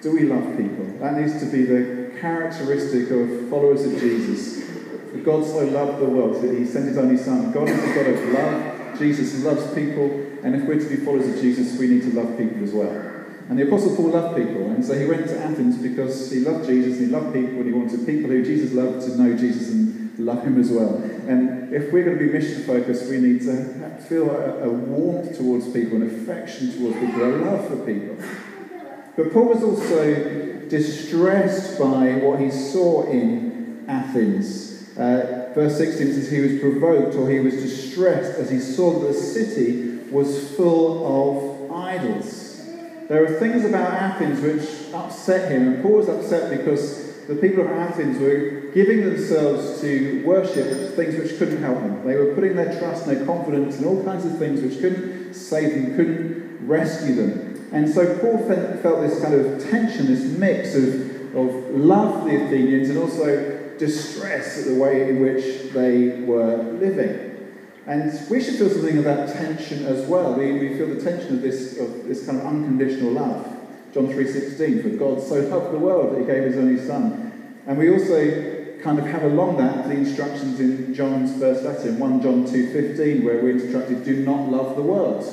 Do 0.00 0.12
we 0.12 0.24
love 0.24 0.56
people? 0.56 0.86
That 1.00 1.14
needs 1.14 1.38
to 1.40 1.46
be 1.46 1.64
the 1.64 2.18
characteristic 2.18 3.10
of 3.10 3.50
followers 3.50 3.84
of 3.84 4.00
Jesus. 4.00 4.66
God 5.24 5.44
so 5.44 5.64
loved 5.64 6.00
the 6.00 6.06
world 6.06 6.42
that 6.42 6.56
he 6.56 6.64
sent 6.64 6.88
his 6.88 6.98
only 6.98 7.16
Son. 7.16 7.52
God 7.52 7.68
is 7.68 7.82
a 7.82 7.94
God 7.94 8.06
of 8.06 8.28
love. 8.32 8.98
Jesus 8.98 9.42
loves 9.42 9.74
people. 9.74 10.26
And 10.42 10.54
if 10.54 10.62
we're 10.62 10.78
to 10.78 10.88
be 10.88 10.96
followers 10.96 11.28
of 11.28 11.40
Jesus, 11.40 11.78
we 11.78 11.88
need 11.88 12.02
to 12.02 12.12
love 12.12 12.36
people 12.38 12.62
as 12.62 12.72
well. 12.72 13.16
And 13.48 13.58
the 13.58 13.66
Apostle 13.66 13.94
Paul 13.94 14.10
loved 14.10 14.36
people, 14.36 14.70
and 14.70 14.84
so 14.84 14.98
he 14.98 15.04
went 15.04 15.28
to 15.28 15.38
Athens 15.38 15.78
because 15.78 16.32
he 16.32 16.40
loved 16.40 16.66
Jesus 16.66 16.98
and 16.98 17.06
he 17.06 17.12
loved 17.12 17.32
people, 17.32 17.60
and 17.60 17.66
he 17.66 17.72
wanted 17.72 18.04
people 18.04 18.28
who 18.28 18.44
Jesus 18.44 18.72
loved 18.72 19.06
to 19.06 19.16
know 19.16 19.36
Jesus 19.36 19.70
and 19.70 20.18
love 20.18 20.42
him 20.42 20.60
as 20.60 20.70
well. 20.70 20.96
And 20.96 21.72
if 21.72 21.92
we're 21.92 22.04
going 22.04 22.18
to 22.18 22.24
be 22.24 22.32
mission 22.32 22.64
focused, 22.64 23.08
we 23.08 23.18
need 23.18 23.42
to 23.42 23.98
feel 24.08 24.30
a, 24.30 24.64
a 24.64 24.68
warmth 24.68 25.36
towards 25.36 25.70
people, 25.70 26.02
an 26.02 26.08
affection 26.08 26.76
towards 26.76 26.98
people, 26.98 27.22
a 27.22 27.30
love 27.36 27.68
for 27.68 27.76
people. 27.86 28.16
But 29.16 29.32
Paul 29.32 29.46
was 29.46 29.62
also 29.62 30.66
distressed 30.68 31.78
by 31.78 32.14
what 32.14 32.40
he 32.40 32.50
saw 32.50 33.08
in 33.08 33.84
Athens. 33.88 34.75
Uh, 34.96 35.52
verse 35.54 35.76
16 35.76 36.14
says 36.14 36.30
he 36.30 36.40
was 36.40 36.58
provoked 36.58 37.14
or 37.16 37.28
he 37.30 37.40
was 37.40 37.54
distressed 37.54 38.38
as 38.38 38.50
he 38.50 38.58
saw 38.58 38.98
that 38.98 39.08
the 39.08 39.14
city 39.14 39.98
was 40.10 40.50
full 40.56 41.68
of 41.70 41.70
idols. 41.72 42.62
There 43.08 43.22
are 43.22 43.38
things 43.38 43.64
about 43.64 43.92
Athens 43.92 44.40
which 44.40 44.94
upset 44.94 45.50
him, 45.52 45.68
and 45.68 45.82
Paul 45.82 45.98
was 45.98 46.08
upset 46.08 46.58
because 46.58 47.06
the 47.26 47.36
people 47.36 47.64
of 47.64 47.70
Athens 47.70 48.18
were 48.18 48.72
giving 48.72 49.04
themselves 49.04 49.80
to 49.82 50.24
worship 50.24 50.96
things 50.96 51.16
which 51.16 51.38
couldn't 51.38 51.62
help 51.62 51.80
them. 51.80 52.06
They 52.06 52.16
were 52.16 52.34
putting 52.34 52.56
their 52.56 52.78
trust 52.78 53.06
and 53.06 53.16
their 53.16 53.26
confidence 53.26 53.78
in 53.78 53.84
all 53.84 54.02
kinds 54.02 54.24
of 54.24 54.38
things 54.38 54.62
which 54.62 54.80
couldn't 54.80 55.34
save 55.34 55.74
them, 55.74 55.96
couldn't 55.96 56.66
rescue 56.66 57.14
them. 57.14 57.68
And 57.72 57.88
so 57.88 58.18
Paul 58.18 58.38
felt 58.82 59.02
this 59.02 59.20
kind 59.20 59.34
of 59.34 59.62
tension, 59.68 60.06
this 60.06 60.24
mix 60.38 60.74
of, 60.74 61.36
of 61.36 61.74
love 61.74 62.22
for 62.22 62.28
the 62.30 62.46
Athenians 62.46 62.88
and 62.88 62.98
also 62.98 63.65
distress 63.78 64.58
at 64.58 64.64
the 64.66 64.74
way 64.74 65.08
in 65.08 65.20
which 65.20 65.72
they 65.72 66.20
were 66.22 66.56
living. 66.56 67.26
And 67.86 68.12
we 68.28 68.42
should 68.42 68.56
feel 68.56 68.68
something 68.68 68.98
of 68.98 69.04
that 69.04 69.32
tension 69.32 69.86
as 69.86 70.06
well. 70.06 70.34
We, 70.34 70.52
we 70.52 70.76
feel 70.76 70.88
the 70.88 71.00
tension 71.00 71.36
of 71.36 71.42
this, 71.42 71.78
of 71.78 72.04
this 72.08 72.26
kind 72.26 72.40
of 72.40 72.46
unconditional 72.46 73.12
love. 73.12 73.46
John 73.94 74.08
3.16, 74.08 74.82
for 74.82 74.88
God 74.90 75.22
so 75.22 75.36
loved 75.36 75.72
the 75.72 75.78
world 75.78 76.14
that 76.14 76.20
he 76.20 76.26
gave 76.26 76.42
his 76.42 76.56
only 76.56 76.84
son. 76.84 77.54
And 77.66 77.78
we 77.78 77.90
also 77.90 78.80
kind 78.82 78.98
of 78.98 79.06
have 79.06 79.22
along 79.22 79.56
that 79.58 79.88
the 79.88 79.94
instructions 79.94 80.60
in 80.60 80.94
John's 80.94 81.38
first 81.38 81.62
letter, 81.64 81.88
in 81.88 81.98
1 81.98 82.22
John 82.22 82.44
2.15, 82.44 83.24
where 83.24 83.42
we're 83.42 83.50
instructed, 83.50 84.04
do 84.04 84.24
not 84.24 84.48
love 84.48 84.76
the 84.76 84.82
world. 84.82 85.24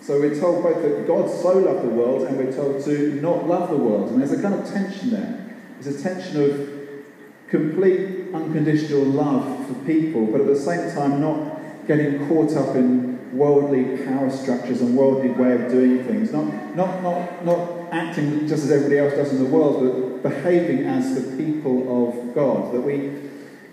So 0.00 0.18
we're 0.18 0.40
told 0.40 0.62
both 0.62 0.82
that 0.82 1.06
God 1.06 1.30
so 1.30 1.58
loved 1.58 1.84
the 1.84 1.90
world 1.90 2.26
and 2.26 2.38
we're 2.38 2.50
told 2.50 2.82
to 2.86 3.20
not 3.20 3.46
love 3.46 3.68
the 3.68 3.76
world. 3.76 4.10
And 4.10 4.20
there's 4.20 4.32
a 4.32 4.40
kind 4.40 4.54
of 4.54 4.66
tension 4.66 5.10
there. 5.10 5.56
There's 5.78 6.00
a 6.00 6.02
tension 6.02 6.42
of 6.42 6.77
complete 7.50 8.32
unconditional 8.34 9.04
love 9.04 9.66
for 9.66 9.74
people, 9.84 10.26
but 10.26 10.40
at 10.40 10.46
the 10.46 10.58
same 10.58 10.94
time 10.94 11.20
not 11.20 11.86
getting 11.86 12.28
caught 12.28 12.54
up 12.54 12.76
in 12.76 13.36
worldly 13.36 14.04
power 14.04 14.30
structures 14.30 14.80
and 14.80 14.96
worldly 14.96 15.30
way 15.30 15.52
of 15.52 15.70
doing 15.70 16.04
things. 16.04 16.32
Not, 16.32 16.76
not, 16.76 17.02
not, 17.02 17.44
not 17.44 17.92
acting 17.92 18.46
just 18.46 18.64
as 18.64 18.70
everybody 18.70 18.98
else 18.98 19.14
does 19.14 19.32
in 19.32 19.38
the 19.38 19.50
world, 19.50 20.22
but 20.22 20.30
behaving 20.30 20.84
as 20.84 21.14
the 21.14 21.36
people 21.42 22.08
of 22.08 22.34
God. 22.34 22.74
That 22.74 22.82
we, 22.82 23.12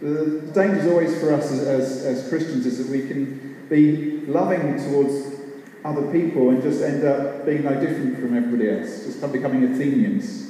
the 0.01 0.41
danger 0.53 0.79
is 0.79 0.87
always 0.87 1.19
for 1.19 1.33
us 1.33 1.51
as, 1.51 1.67
as, 1.67 2.05
as 2.05 2.29
Christians 2.29 2.65
is 2.65 2.77
that 2.77 2.87
we 2.87 3.07
can 3.07 3.55
be 3.69 4.21
loving 4.27 4.77
towards 4.77 5.35
other 5.83 6.11
people 6.11 6.49
and 6.49 6.61
just 6.61 6.81
end 6.81 7.03
up 7.05 7.45
being 7.45 7.63
no 7.63 7.79
different 7.79 8.15
from 8.19 8.35
everybody 8.35 8.69
else, 8.69 9.05
just 9.05 9.31
becoming 9.31 9.63
Athenians. 9.63 10.44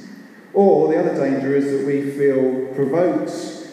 Or 0.56 0.88
the 0.88 0.98
other 0.98 1.14
danger 1.14 1.54
is 1.54 1.70
that 1.70 1.86
we 1.86 2.10
feel 2.12 2.74
provoked 2.74 3.28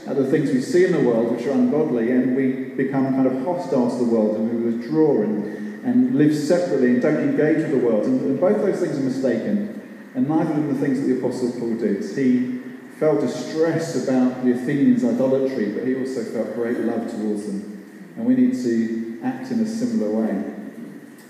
at 0.05 0.17
the 0.17 0.29
things 0.29 0.51
we 0.51 0.59
see 0.59 0.83
in 0.83 0.91
the 0.91 0.99
world 0.99 1.33
which 1.33 1.47
are 1.47 1.51
ungodly, 1.51 2.11
and 2.11 2.35
we 2.35 2.75
become 2.75 3.13
kind 3.13 3.25
of 3.25 3.41
hostile 3.45 3.89
to 3.89 4.03
the 4.03 4.11
world, 4.11 4.35
and 4.35 4.51
we 4.51 4.69
withdraw 4.69 5.21
and, 5.21 5.85
and 5.85 6.15
live 6.15 6.35
separately 6.35 6.89
and 6.89 7.01
don't 7.01 7.21
engage 7.21 7.59
with 7.59 7.71
the 7.71 7.77
world. 7.77 8.03
And, 8.03 8.19
and 8.19 8.37
both 8.37 8.57
those 8.57 8.81
things 8.81 8.97
are 8.97 9.01
mistaken, 9.01 9.81
and 10.13 10.27
neither 10.27 10.49
of 10.49 10.57
them 10.57 10.69
are 10.71 10.73
the 10.73 10.79
things 10.79 10.99
that 10.99 11.07
the 11.07 11.19
Apostle 11.19 11.53
Paul 11.57 11.75
did. 11.75 12.03
He 12.17 12.59
felt 12.99 13.21
distress 13.21 14.03
about 14.03 14.43
the 14.43 14.51
Athenians' 14.51 15.05
idolatry, 15.05 15.71
but 15.71 15.87
he 15.87 15.95
also 15.95 16.21
felt 16.25 16.53
great 16.53 16.79
love 16.79 17.09
towards 17.09 17.45
them. 17.45 18.11
And 18.17 18.25
we 18.25 18.35
need 18.35 18.61
to 18.61 19.19
act 19.23 19.51
in 19.51 19.61
a 19.61 19.65
similar 19.65 20.11
way. 20.11 20.53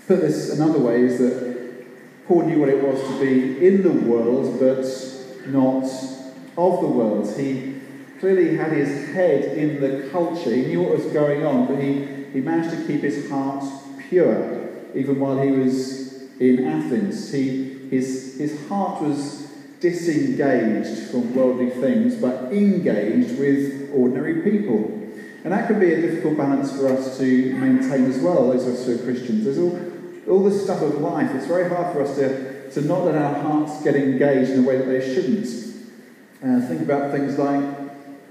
Put 0.08 0.20
this 0.20 0.50
another 0.50 0.80
way 0.80 1.02
is 1.02 1.18
that 1.18 1.86
Paul 2.26 2.42
knew 2.42 2.58
what 2.58 2.68
it 2.68 2.82
was 2.82 3.00
to 3.00 3.20
be 3.20 3.64
in 3.64 3.84
the 3.84 3.92
world, 3.92 4.58
but 4.58 5.13
not 5.48 5.84
of 6.56 6.80
the 6.80 6.86
world. 6.86 7.32
He 7.36 7.80
clearly 8.20 8.56
had 8.56 8.72
his 8.72 9.14
head 9.14 9.56
in 9.56 9.80
the 9.80 10.08
culture. 10.10 10.54
He 10.54 10.66
knew 10.66 10.82
what 10.82 10.96
was 10.98 11.06
going 11.06 11.44
on, 11.44 11.66
but 11.66 11.78
he, 11.78 12.06
he 12.32 12.40
managed 12.40 12.70
to 12.76 12.86
keep 12.86 13.02
his 13.02 13.28
heart 13.28 13.64
pure, 14.08 14.68
even 14.94 15.20
while 15.20 15.40
he 15.40 15.50
was 15.50 16.22
in 16.40 16.64
Athens. 16.66 17.32
He, 17.32 17.88
his, 17.90 18.38
his 18.38 18.68
heart 18.68 19.02
was 19.02 19.44
disengaged 19.80 21.10
from 21.10 21.34
worldly 21.34 21.70
things, 21.70 22.16
but 22.16 22.52
engaged 22.52 23.38
with 23.38 23.90
ordinary 23.92 24.42
people. 24.42 25.00
And 25.44 25.52
that 25.52 25.66
can 25.66 25.78
be 25.78 25.92
a 25.92 26.00
difficult 26.00 26.38
balance 26.38 26.74
for 26.74 26.88
us 26.88 27.18
to 27.18 27.54
maintain 27.54 28.06
as 28.06 28.18
well, 28.18 28.50
those 28.50 28.66
of 28.66 28.74
us 28.74 28.86
who 28.86 28.94
are 28.94 29.04
Christians. 29.04 29.44
There's 29.44 29.58
all, 29.58 29.78
all 30.26 30.42
this 30.42 30.64
stuff 30.64 30.80
of 30.80 31.00
life. 31.02 31.34
It's 31.34 31.46
very 31.46 31.68
hard 31.68 31.92
for 31.92 32.02
us 32.02 32.16
to, 32.16 32.53
to 32.74 32.82
not 32.82 33.04
let 33.04 33.14
our 33.14 33.34
hearts 33.34 33.82
get 33.84 33.94
engaged 33.94 34.50
in 34.50 34.64
a 34.64 34.66
way 34.66 34.76
that 34.76 34.86
they 34.86 35.00
shouldn't. 35.00 35.46
Uh, 36.42 36.60
think 36.66 36.82
about 36.82 37.12
things 37.12 37.38
like 37.38 37.62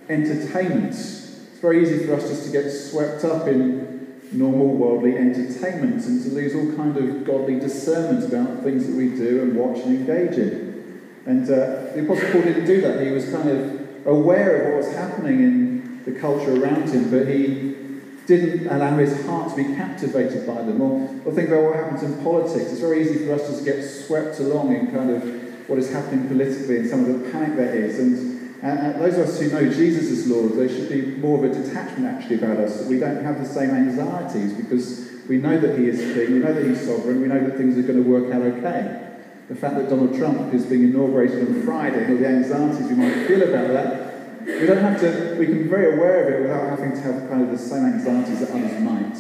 entertainment. 0.09 0.89
It's 0.89 1.59
very 1.61 1.81
easy 1.81 2.05
for 2.05 2.15
us 2.15 2.27
just 2.27 2.45
to 2.45 2.51
get 2.51 2.69
swept 2.69 3.23
up 3.23 3.47
in 3.47 4.19
normal 4.33 4.67
worldly 4.67 5.17
entertainment 5.17 6.05
and 6.05 6.21
to 6.23 6.29
lose 6.29 6.55
all 6.55 6.75
kind 6.75 6.97
of 6.97 7.25
godly 7.25 7.57
discernment 7.57 8.25
about 8.25 8.63
things 8.63 8.85
that 8.87 8.95
we 8.95 9.09
do 9.09 9.41
and 9.43 9.55
watch 9.55 9.79
and 9.79 9.95
engage 9.95 10.37
in. 10.37 11.01
And 11.25 11.43
uh, 11.45 11.93
the 11.93 12.03
Apostle 12.03 12.31
Paul 12.31 12.41
didn't 12.41 12.65
do 12.65 12.81
that. 12.81 13.01
He 13.01 13.11
was 13.11 13.29
kind 13.29 13.49
of 13.49 14.05
aware 14.05 14.61
of 14.61 14.67
what 14.67 14.77
was 14.85 14.93
happening 14.93 15.39
in 15.39 16.03
the 16.03 16.11
culture 16.19 16.61
around 16.61 16.89
him, 16.89 17.09
but 17.09 17.29
he 17.29 17.75
didn't 18.25 18.67
allow 18.67 18.97
his 18.97 19.25
heart 19.25 19.49
to 19.49 19.55
be 19.55 19.75
captivated 19.75 20.47
by 20.47 20.61
them. 20.61 20.81
Or, 20.81 21.09
or 21.25 21.33
think 21.33 21.49
about 21.49 21.63
what 21.63 21.75
happens 21.75 22.03
in 22.03 22.23
politics. 22.23 22.71
It's 22.71 22.79
very 22.79 23.01
easy 23.01 23.25
for 23.25 23.33
us 23.33 23.57
to 23.57 23.63
get 23.63 23.83
swept 23.83 24.39
along 24.39 24.73
in 24.75 24.91
kind 24.91 25.09
of 25.09 25.69
what 25.69 25.79
is 25.79 25.91
happening 25.91 26.27
politically 26.27 26.77
and 26.77 26.89
some 26.89 27.05
of 27.05 27.23
the 27.23 27.31
panic 27.31 27.55
there 27.55 27.75
is. 27.75 27.99
And 27.99 28.33
and, 28.63 28.79
and 28.79 29.01
those 29.01 29.17
of 29.17 29.27
us 29.27 29.41
who 29.41 29.49
know 29.49 29.69
Jesus 29.69 30.09
as 30.09 30.25
Lord, 30.25 30.53
there 30.53 30.69
should 30.69 30.87
be 30.87 31.17
more 31.17 31.43
of 31.43 31.51
a 31.51 31.53
detachment 31.53 32.05
actually 32.05 32.37
about 32.37 32.57
us. 32.57 32.85
We 32.85 32.97
don't 32.97 33.21
have 33.21 33.37
the 33.37 33.45
same 33.45 33.71
anxieties 33.71 34.53
because 34.53 35.11
we 35.27 35.35
know 35.37 35.59
that 35.59 35.77
He 35.77 35.89
is 35.89 35.99
King, 35.99 36.35
we 36.35 36.39
know 36.39 36.53
that 36.53 36.65
He's 36.65 36.79
sovereign, 36.79 37.21
we 37.21 37.27
know 37.27 37.43
that 37.43 37.57
things 37.57 37.77
are 37.77 37.81
going 37.81 38.01
to 38.01 38.09
work 38.09 38.33
out 38.33 38.41
okay. 38.41 39.19
The 39.49 39.55
fact 39.55 39.75
that 39.75 39.89
Donald 39.89 40.15
Trump 40.17 40.53
is 40.53 40.65
being 40.65 40.83
inaugurated 40.83 41.45
on 41.45 41.61
Friday, 41.63 42.05
and 42.05 42.13
all 42.13 42.19
the 42.19 42.27
anxieties 42.27 42.87
we 42.87 42.95
might 42.95 43.27
feel 43.27 43.43
about 43.43 43.67
that, 43.67 44.02
we 44.45 44.65
don't 44.65 44.77
have 44.77 44.99
to, 45.01 45.35
we 45.39 45.45
can 45.45 45.63
be 45.63 45.69
very 45.69 45.95
aware 45.95 46.27
of 46.27 46.33
it 46.33 46.41
without 46.41 46.69
having 46.69 46.91
to 46.91 47.01
have 47.01 47.29
kind 47.29 47.41
of 47.41 47.51
the 47.51 47.57
same 47.57 47.85
anxieties 47.85 48.39
that 48.39 48.49
others 48.51 48.79
might. 48.81 49.17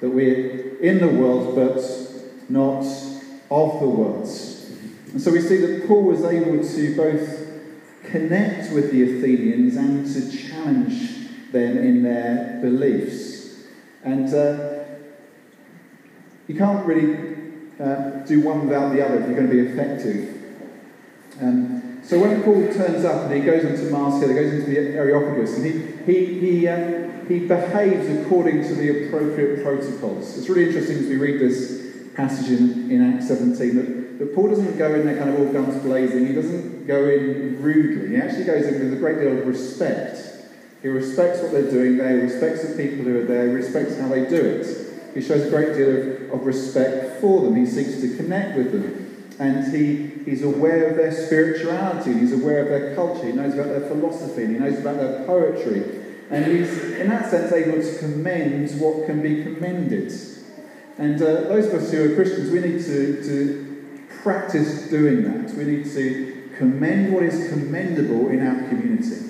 That 0.00 0.10
we're 0.10 0.78
in 0.78 0.98
the 0.98 1.08
world, 1.08 1.54
but 1.56 1.80
not 2.48 2.84
of 3.50 3.80
the 3.80 3.88
world. 3.88 4.28
And 5.12 5.20
so 5.20 5.32
we 5.32 5.40
see 5.40 5.56
that 5.58 5.88
Paul 5.88 6.04
was 6.04 6.24
able 6.24 6.62
to 6.62 6.96
both 6.96 7.48
connect 8.04 8.72
with 8.72 8.90
the 8.90 9.02
Athenians 9.02 9.76
and 9.76 10.06
to 10.06 10.48
challenge 10.48 11.50
them 11.50 11.78
in 11.78 12.02
their 12.02 12.58
beliefs. 12.62 13.64
And 14.04 14.32
uh, 14.34 14.84
you 16.46 16.56
can't 16.56 16.86
really 16.86 17.36
uh, 17.80 18.24
do 18.26 18.40
one 18.40 18.66
without 18.66 18.92
the 18.92 19.04
other 19.04 19.20
if 19.20 19.26
you're 19.26 19.36
going 19.36 19.48
to 19.48 19.52
be 19.52 19.70
effective. 19.70 20.34
Um, 21.40 21.77
so 22.08 22.18
when 22.18 22.42
Paul 22.42 22.62
turns 22.72 23.04
up 23.04 23.26
and 23.26 23.34
he 23.34 23.40
goes 23.42 23.64
into 23.64 23.90
Mars 23.90 24.18
Hill, 24.18 24.30
he 24.30 24.34
goes 24.34 24.50
into 24.50 24.70
the 24.70 24.78
Areopagus, 24.78 25.58
and 25.58 25.66
he, 25.66 26.10
he, 26.10 26.40
he, 26.40 26.66
uh, 26.66 27.06
he 27.28 27.40
behaves 27.40 28.08
according 28.08 28.62
to 28.62 28.74
the 28.74 29.08
appropriate 29.08 29.62
protocols. 29.62 30.38
It's 30.38 30.48
really 30.48 30.68
interesting 30.68 30.96
as 30.96 31.06
we 31.06 31.16
read 31.16 31.38
this 31.38 31.86
passage 32.16 32.50
in, 32.50 32.90
in 32.90 33.14
Acts 33.14 33.28
17 33.28 33.76
that, 33.76 34.18
that 34.20 34.34
Paul 34.34 34.48
doesn't 34.48 34.78
go 34.78 34.94
in 34.94 35.04
there 35.04 35.18
kind 35.18 35.28
of 35.28 35.38
all 35.38 35.52
guns 35.52 35.82
blazing. 35.82 36.26
He 36.26 36.32
doesn't 36.32 36.86
go 36.86 37.06
in 37.10 37.60
rudely. 37.60 38.08
He 38.08 38.16
actually 38.16 38.44
goes 38.44 38.64
in 38.64 38.80
with 38.80 38.94
a 38.94 38.96
great 38.96 39.20
deal 39.20 39.36
of 39.38 39.46
respect. 39.46 40.18
He 40.80 40.88
respects 40.88 41.42
what 41.42 41.52
they're 41.52 41.70
doing 41.70 41.98
there. 41.98 42.16
He 42.16 42.22
respects 42.22 42.66
the 42.66 42.74
people 42.74 43.04
who 43.04 43.20
are 43.20 43.24
there. 43.24 43.48
He 43.48 43.52
respects 43.52 44.00
how 44.00 44.08
they 44.08 44.24
do 44.24 44.40
it. 44.40 45.12
He 45.12 45.20
shows 45.20 45.44
a 45.46 45.50
great 45.50 45.74
deal 45.74 45.90
of, 45.90 46.40
of 46.40 46.46
respect 46.46 47.20
for 47.20 47.42
them. 47.42 47.54
He 47.54 47.66
seeks 47.66 48.00
to 48.00 48.16
connect 48.16 48.56
with 48.56 48.72
them. 48.72 49.07
And 49.38 49.72
he, 49.72 50.10
he's 50.24 50.42
aware 50.42 50.88
of 50.90 50.96
their 50.96 51.12
spirituality. 51.12 52.12
He's 52.12 52.32
aware 52.32 52.62
of 52.62 52.68
their 52.68 52.94
culture. 52.94 53.26
He 53.26 53.32
knows 53.32 53.54
about 53.54 53.68
their 53.68 53.88
philosophy. 53.88 54.46
he 54.46 54.52
knows 54.54 54.78
about 54.78 54.96
their 54.96 55.24
poetry. 55.24 56.00
And 56.30 56.46
he's, 56.46 56.76
in 56.94 57.08
that 57.08 57.30
sense, 57.30 57.52
able 57.52 57.80
to 57.80 57.98
commend 57.98 58.80
what 58.80 59.06
can 59.06 59.22
be 59.22 59.42
commended. 59.44 60.12
And 60.98 61.22
uh, 61.22 61.42
those 61.42 61.66
of 61.66 61.74
us 61.74 61.92
who 61.92 62.12
are 62.12 62.14
Christians, 62.16 62.50
we 62.50 62.60
need 62.60 62.84
to, 62.84 63.22
to 63.22 64.06
practice 64.22 64.88
doing 64.90 65.22
that. 65.22 65.54
We 65.54 65.64
need 65.64 65.84
to 65.92 66.50
commend 66.58 67.14
what 67.14 67.22
is 67.22 67.48
commendable 67.50 68.28
in 68.28 68.44
our 68.44 68.68
community. 68.68 69.28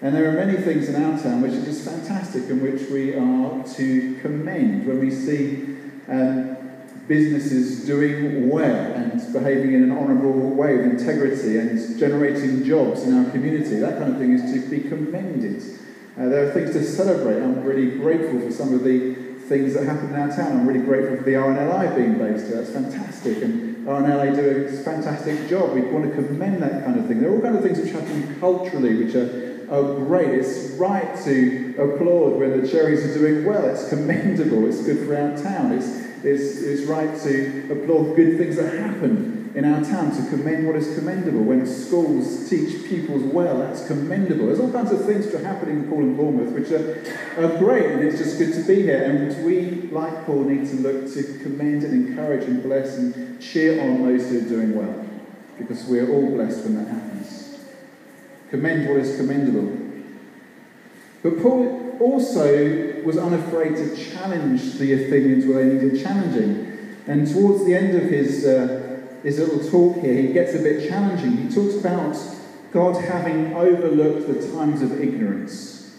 And 0.00 0.14
there 0.14 0.28
are 0.28 0.32
many 0.32 0.58
things 0.58 0.88
in 0.88 1.02
our 1.02 1.18
town 1.22 1.42
which 1.42 1.52
are 1.52 1.64
just 1.64 1.84
fantastic 1.88 2.50
and 2.50 2.60
which 2.60 2.90
we 2.90 3.14
are 3.14 3.62
to 3.76 4.18
commend 4.20 4.86
when 4.86 4.98
we 4.98 5.10
see 5.10 5.76
um, 6.08 6.63
businesses 7.06 7.84
doing 7.86 8.48
well 8.48 8.92
and 8.94 9.32
behaving 9.32 9.74
in 9.74 9.82
an 9.84 9.92
honourable 9.92 10.50
way 10.50 10.76
with 10.76 10.86
integrity 10.86 11.58
and 11.58 11.98
generating 11.98 12.64
jobs 12.64 13.02
in 13.02 13.18
our 13.18 13.30
community. 13.30 13.76
That 13.76 13.98
kind 13.98 14.12
of 14.12 14.18
thing 14.18 14.32
is 14.32 14.52
to 14.52 14.70
be 14.70 14.88
commended. 14.88 15.62
Uh, 16.18 16.28
there 16.28 16.48
are 16.48 16.52
things 16.52 16.72
to 16.72 16.82
celebrate. 16.84 17.42
I'm 17.42 17.62
really 17.62 17.98
grateful 17.98 18.40
for 18.40 18.52
some 18.52 18.72
of 18.72 18.84
the 18.84 19.14
things 19.48 19.74
that 19.74 19.84
happen 19.84 20.08
in 20.08 20.14
our 20.14 20.28
town. 20.28 20.52
I'm 20.52 20.66
really 20.66 20.84
grateful 20.84 21.18
for 21.18 21.24
the 21.24 21.32
RNLI 21.32 21.96
being 21.96 22.18
based 22.18 22.46
here. 22.46 22.56
That's 22.56 22.70
fantastic. 22.70 23.42
And 23.42 23.86
RNLI 23.86 24.34
do 24.34 24.66
a 24.66 24.82
fantastic 24.82 25.48
job. 25.48 25.72
We 25.74 25.82
want 25.82 26.06
to 26.06 26.14
commend 26.14 26.62
that 26.62 26.84
kind 26.84 26.98
of 26.98 27.06
thing. 27.06 27.20
There 27.20 27.30
are 27.30 27.34
all 27.34 27.42
kinds 27.42 27.56
of 27.56 27.62
things 27.62 27.78
which 27.78 27.92
happen 27.92 28.40
culturally 28.40 29.04
which 29.04 29.14
are 29.14 29.54
oh 29.70 30.04
great, 30.04 30.28
it's 30.28 30.70
right 30.78 31.16
to 31.24 31.74
applaud 31.78 32.38
when 32.38 32.60
the 32.60 32.68
cherries 32.68 33.04
are 33.04 33.14
doing 33.14 33.44
well. 33.44 33.66
It's 33.66 33.88
commendable. 33.88 34.66
It's 34.66 34.82
good 34.82 35.06
for 35.06 35.16
our 35.16 35.36
town. 35.36 35.72
It's, 35.72 36.03
it's, 36.24 36.62
it's 36.62 36.82
right 36.88 37.16
to 37.22 37.72
applaud 37.72 38.16
good 38.16 38.38
things 38.38 38.56
that 38.56 38.74
happen 38.78 39.52
in 39.54 39.64
our 39.64 39.84
town, 39.84 40.10
to 40.10 40.30
commend 40.30 40.66
what 40.66 40.74
is 40.74 40.98
commendable. 40.98 41.42
When 41.42 41.64
schools 41.64 42.50
teach 42.50 42.86
pupils 42.88 43.22
well, 43.22 43.58
that's 43.58 43.86
commendable. 43.86 44.46
There's 44.46 44.58
all 44.58 44.72
kinds 44.72 44.90
of 44.90 45.04
things 45.04 45.26
that 45.30 45.40
are 45.40 45.44
happening 45.44 45.84
in 45.84 45.88
Poole 45.88 46.00
and 46.00 46.16
Bournemouth 46.16 46.52
which 46.52 46.72
are, 46.72 47.00
are 47.38 47.56
great, 47.58 47.86
and 47.86 48.02
it's 48.02 48.18
just 48.18 48.36
good 48.36 48.52
to 48.54 48.62
be 48.64 48.82
here. 48.82 49.04
And 49.04 49.44
we, 49.44 49.88
like 49.92 50.26
Paul, 50.26 50.44
need 50.44 50.68
to 50.70 50.76
look 50.76 51.12
to 51.14 51.22
commend 51.42 51.84
and 51.84 52.08
encourage 52.08 52.48
and 52.48 52.64
bless 52.64 52.96
and 52.96 53.40
cheer 53.40 53.80
on 53.80 54.02
those 54.02 54.28
who 54.28 54.38
are 54.38 54.48
doing 54.48 54.74
well, 54.74 55.06
because 55.56 55.84
we're 55.84 56.10
all 56.10 56.30
blessed 56.30 56.64
when 56.64 56.74
that 56.76 56.88
happens. 56.88 57.58
Commend 58.50 58.88
what 58.88 58.98
is 58.98 59.16
commendable. 59.16 59.78
But 61.22 61.40
Paul 61.40 61.96
also 62.00 62.93
was 63.04 63.16
unafraid 63.16 63.76
to 63.76 63.96
challenge 63.96 64.74
the 64.74 64.92
Athenians 64.92 65.46
where 65.46 65.64
they 65.64 65.74
needed 65.74 66.02
challenging. 66.02 66.96
And 67.06 67.30
towards 67.30 67.66
the 67.66 67.74
end 67.74 67.94
of 67.96 68.04
his, 68.04 68.44
uh, 68.44 69.00
his 69.22 69.38
little 69.38 69.60
talk 69.70 70.02
here, 70.02 70.14
he 70.14 70.32
gets 70.32 70.54
a 70.54 70.58
bit 70.58 70.88
challenging. 70.88 71.36
He 71.36 71.54
talks 71.54 71.76
about 71.76 72.16
God 72.72 73.02
having 73.04 73.54
overlooked 73.54 74.26
the 74.26 74.52
times 74.52 74.82
of 74.82 75.00
ignorance. 75.00 75.94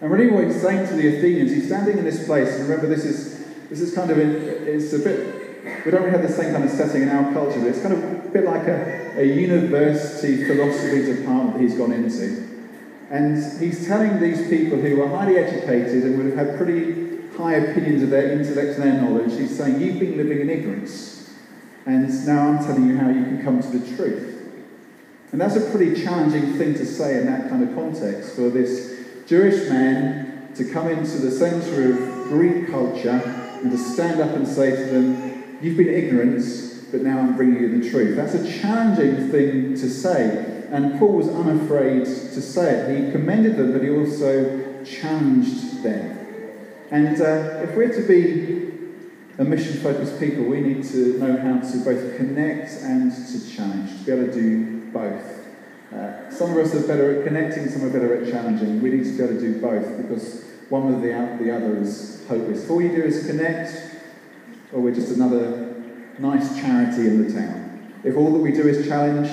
And 0.00 0.10
really 0.10 0.30
what 0.30 0.44
he's 0.44 0.60
saying 0.60 0.88
to 0.88 0.94
the 0.94 1.18
Athenians, 1.18 1.50
he's 1.50 1.66
standing 1.66 1.98
in 1.98 2.04
this 2.04 2.24
place, 2.24 2.48
and 2.54 2.68
remember 2.68 2.86
this 2.86 3.04
is, 3.04 3.44
this 3.68 3.80
is 3.80 3.94
kind 3.94 4.10
of, 4.10 4.18
it's 4.18 4.92
a 4.92 4.98
bit, 5.00 5.84
we 5.84 5.90
don't 5.90 6.02
really 6.02 6.12
have 6.12 6.22
the 6.22 6.32
same 6.32 6.52
kind 6.52 6.64
of 6.64 6.70
setting 6.70 7.02
in 7.02 7.08
our 7.08 7.32
culture, 7.32 7.58
but 7.58 7.68
it's 7.68 7.82
kind 7.82 7.94
of 7.94 8.02
a 8.02 8.28
bit 8.30 8.44
like 8.44 8.66
a, 8.68 9.20
a 9.20 9.24
university 9.24 10.44
philosophy 10.44 11.04
department 11.04 11.54
that 11.54 11.62
he's 11.62 11.74
gone 11.74 11.92
into. 11.92 12.57
And 13.10 13.36
he's 13.60 13.86
telling 13.86 14.20
these 14.20 14.48
people 14.48 14.78
who 14.78 15.02
are 15.02 15.08
highly 15.08 15.38
educated 15.38 16.04
and 16.04 16.18
would 16.18 16.36
have 16.36 16.48
had 16.48 16.58
pretty 16.58 17.08
high 17.36 17.54
opinions 17.54 18.02
of 18.02 18.10
their 18.10 18.32
intellect 18.32 18.78
and 18.78 18.82
their 18.82 19.00
knowledge, 19.00 19.38
he's 19.38 19.56
saying, 19.56 19.80
You've 19.80 19.98
been 19.98 20.16
living 20.16 20.40
in 20.40 20.50
ignorance. 20.50 21.34
And 21.86 22.26
now 22.26 22.48
I'm 22.48 22.58
telling 22.58 22.88
you 22.88 22.98
how 22.98 23.08
you 23.08 23.24
can 23.24 23.42
come 23.42 23.62
to 23.62 23.78
the 23.78 23.96
truth. 23.96 24.34
And 25.32 25.40
that's 25.40 25.56
a 25.56 25.70
pretty 25.70 26.02
challenging 26.02 26.54
thing 26.58 26.74
to 26.74 26.84
say 26.84 27.18
in 27.18 27.26
that 27.26 27.48
kind 27.48 27.66
of 27.66 27.74
context 27.74 28.34
for 28.34 28.50
this 28.50 29.06
Jewish 29.26 29.68
man 29.70 30.52
to 30.54 30.64
come 30.64 30.88
into 30.88 31.18
the 31.18 31.30
centre 31.30 31.92
of 31.92 32.28
Greek 32.28 32.68
culture 32.68 33.22
and 33.62 33.70
to 33.70 33.78
stand 33.78 34.20
up 34.20 34.36
and 34.36 34.46
say 34.46 34.70
to 34.70 34.84
them, 34.84 35.58
You've 35.62 35.76
been 35.78 35.88
ignorant, 35.88 36.42
but 36.90 37.02
now 37.02 37.18
I'm 37.18 37.36
bringing 37.36 37.62
you 37.62 37.80
the 37.80 37.88
truth. 37.88 38.16
That's 38.16 38.34
a 38.34 38.60
challenging 38.60 39.30
thing 39.30 39.74
to 39.76 39.88
say. 39.88 40.57
And 40.70 40.98
Paul 40.98 41.14
was 41.14 41.28
unafraid 41.28 42.04
to 42.04 42.42
say 42.42 42.74
it. 42.74 43.06
He 43.06 43.12
commended 43.12 43.56
them, 43.56 43.72
but 43.72 43.82
he 43.82 43.90
also 43.90 44.84
challenged 44.84 45.82
them. 45.82 46.18
And 46.90 47.20
uh, 47.20 47.62
if 47.62 47.74
we're 47.74 47.92
to 47.92 48.06
be 48.06 48.68
a 49.38 49.44
mission 49.44 49.78
focused 49.80 50.18
people, 50.18 50.44
we 50.44 50.60
need 50.60 50.84
to 50.84 51.18
know 51.18 51.36
how 51.36 51.58
to 51.70 51.78
both 51.78 52.16
connect 52.16 52.70
and 52.82 53.12
to 53.12 53.50
challenge, 53.50 53.90
to 53.98 54.04
be 54.04 54.12
able 54.12 54.26
to 54.26 54.32
do 54.32 54.90
both. 54.90 55.46
Uh, 55.92 56.30
some 56.30 56.50
of 56.50 56.58
us 56.58 56.74
are 56.74 56.86
better 56.86 57.18
at 57.20 57.26
connecting, 57.26 57.68
some 57.68 57.84
are 57.84 57.90
better 57.90 58.22
at 58.22 58.30
challenging. 58.30 58.82
We 58.82 58.90
need 58.90 59.04
to 59.04 59.16
be 59.16 59.24
able 59.24 59.34
to 59.34 59.40
do 59.40 59.60
both 59.60 59.96
because 59.96 60.44
one 60.68 61.00
without 61.00 61.38
the 61.38 61.54
other 61.54 61.78
is 61.78 62.26
hopeless. 62.28 62.64
If 62.64 62.70
all 62.70 62.82
you 62.82 62.94
do 62.94 63.02
is 63.02 63.26
connect, 63.26 63.96
or 64.72 64.80
we're 64.80 64.94
just 64.94 65.16
another 65.16 65.74
nice 66.18 66.58
charity 66.60 67.06
in 67.06 67.26
the 67.26 67.32
town. 67.32 67.94
If 68.04 68.16
all 68.16 68.32
that 68.32 68.38
we 68.38 68.52
do 68.52 68.68
is 68.68 68.86
challenge, 68.86 69.30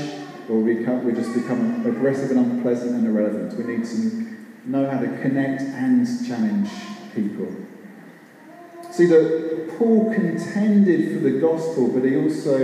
or 0.49 0.59
we, 0.59 0.75
we 0.75 1.13
just 1.13 1.33
become 1.33 1.85
aggressive 1.85 2.31
and 2.31 2.39
unpleasant 2.39 2.91
and 2.91 3.07
irrelevant. 3.07 3.53
We 3.53 3.75
need 3.75 3.85
to 3.85 4.35
know 4.65 4.89
how 4.89 4.99
to 4.99 5.07
connect 5.21 5.61
and 5.61 6.07
challenge 6.27 6.69
people. 7.13 7.53
See 8.91 9.05
that 9.07 9.75
Paul 9.77 10.13
contended 10.13 11.13
for 11.13 11.29
the 11.29 11.39
gospel, 11.39 11.89
but 11.89 12.03
he 12.03 12.15
also 12.15 12.57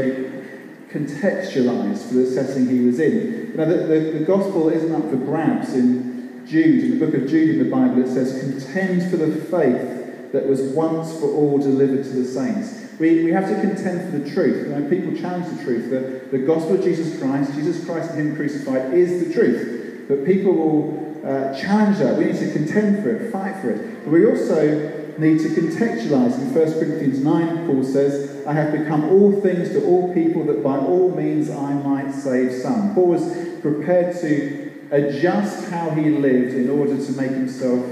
contextualized 0.89 2.07
for 2.07 2.15
the 2.15 2.25
setting 2.25 2.67
he 2.67 2.85
was 2.85 2.99
in. 2.99 3.55
Know, 3.55 3.65
the, 3.65 3.87
the, 3.87 3.99
the 4.19 4.25
gospel 4.25 4.69
isn't 4.69 4.93
up 4.93 5.09
for 5.09 5.17
grabs 5.17 5.73
in 5.73 6.45
Jude. 6.47 6.83
In 6.83 6.99
the 6.99 7.05
book 7.05 7.15
of 7.15 7.29
Jude 7.29 7.57
in 7.57 7.63
the 7.63 7.69
Bible, 7.69 8.01
it 8.01 8.07
says, 8.07 8.39
Contend 8.39 9.09
for 9.09 9.17
the 9.17 9.35
faith 9.35 10.31
that 10.31 10.47
was 10.47 10.61
once 10.61 11.11
for 11.19 11.27
all 11.27 11.57
delivered 11.57 12.03
to 12.03 12.09
the 12.09 12.25
saints. 12.25 12.90
We, 13.01 13.23
we 13.23 13.31
have 13.31 13.49
to 13.49 13.59
contend 13.59 14.11
for 14.11 14.19
the 14.19 14.29
truth. 14.29 14.67
You 14.67 14.75
know, 14.75 14.87
people 14.87 15.19
challenge 15.19 15.57
the 15.57 15.63
truth. 15.63 15.89
The, 15.89 16.37
the 16.37 16.45
gospel 16.45 16.75
of 16.75 16.83
Jesus 16.83 17.19
Christ, 17.19 17.51
Jesus 17.55 17.83
Christ 17.83 18.11
and 18.11 18.19
Him 18.19 18.35
crucified, 18.35 18.93
is 18.93 19.27
the 19.27 19.33
truth. 19.33 20.05
But 20.07 20.23
people 20.23 20.53
will 20.53 21.25
uh, 21.25 21.59
challenge 21.59 21.97
that. 21.97 22.15
We 22.15 22.25
need 22.25 22.37
to 22.37 22.51
contend 22.51 23.01
for 23.01 23.09
it, 23.09 23.31
fight 23.31 23.59
for 23.59 23.71
it. 23.71 24.03
But 24.03 24.11
we 24.11 24.27
also 24.27 25.15
need 25.17 25.39
to 25.39 25.49
contextualize. 25.49 26.37
In 26.37 26.53
1 26.53 26.73
Corinthians 26.73 27.23
9, 27.23 27.65
Paul 27.65 27.83
says, 27.83 28.45
I 28.45 28.53
have 28.53 28.71
become 28.71 29.09
all 29.09 29.41
things 29.41 29.69
to 29.69 29.83
all 29.83 30.13
people 30.13 30.43
that 30.45 30.63
by 30.63 30.77
all 30.77 31.09
means 31.09 31.49
I 31.49 31.73
might 31.73 32.11
save 32.11 32.53
some. 32.61 32.93
Paul 32.93 33.07
was 33.07 33.35
prepared 33.61 34.15
to 34.21 34.71
adjust 34.91 35.71
how 35.71 35.89
he 35.89 36.11
lived 36.11 36.53
in 36.53 36.69
order 36.69 37.03
to 37.03 37.11
make 37.13 37.31
himself 37.31 37.83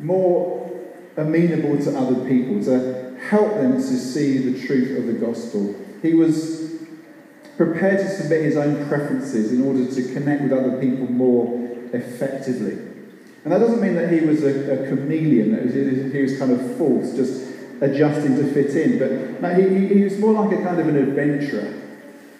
more 0.00 0.68
amenable 1.16 1.78
to 1.84 1.96
other 1.96 2.28
people, 2.28 2.60
to 2.64 3.03
help 3.34 3.54
them 3.54 3.72
to 3.72 3.98
see 3.98 4.38
the 4.38 4.64
truth 4.64 4.96
of 4.96 5.06
the 5.06 5.12
gospel. 5.12 5.74
He 6.02 6.14
was 6.14 6.72
prepared 7.56 7.98
to 7.98 8.08
submit 8.08 8.44
his 8.44 8.56
own 8.56 8.86
preferences 8.86 9.50
in 9.50 9.60
order 9.62 9.92
to 9.92 10.14
connect 10.14 10.42
with 10.42 10.52
other 10.52 10.78
people 10.80 11.10
more 11.10 11.68
effectively. 11.92 12.74
And 13.42 13.52
that 13.52 13.58
doesn't 13.58 13.80
mean 13.80 13.96
that 13.96 14.12
he 14.12 14.20
was 14.20 14.44
a, 14.44 14.84
a 14.84 14.88
chameleon, 14.88 15.50
that 15.50 16.14
he 16.14 16.22
was 16.22 16.38
kind 16.38 16.52
of 16.52 16.78
false, 16.78 17.16
just 17.16 17.52
adjusting 17.80 18.36
to 18.36 18.54
fit 18.54 18.76
in. 18.76 19.00
But 19.00 19.42
no, 19.42 19.52
he, 19.52 19.88
he 19.92 20.04
was 20.04 20.16
more 20.18 20.32
like 20.32 20.56
a 20.56 20.62
kind 20.62 20.78
of 20.78 20.86
an 20.86 20.96
adventurer. 20.96 21.74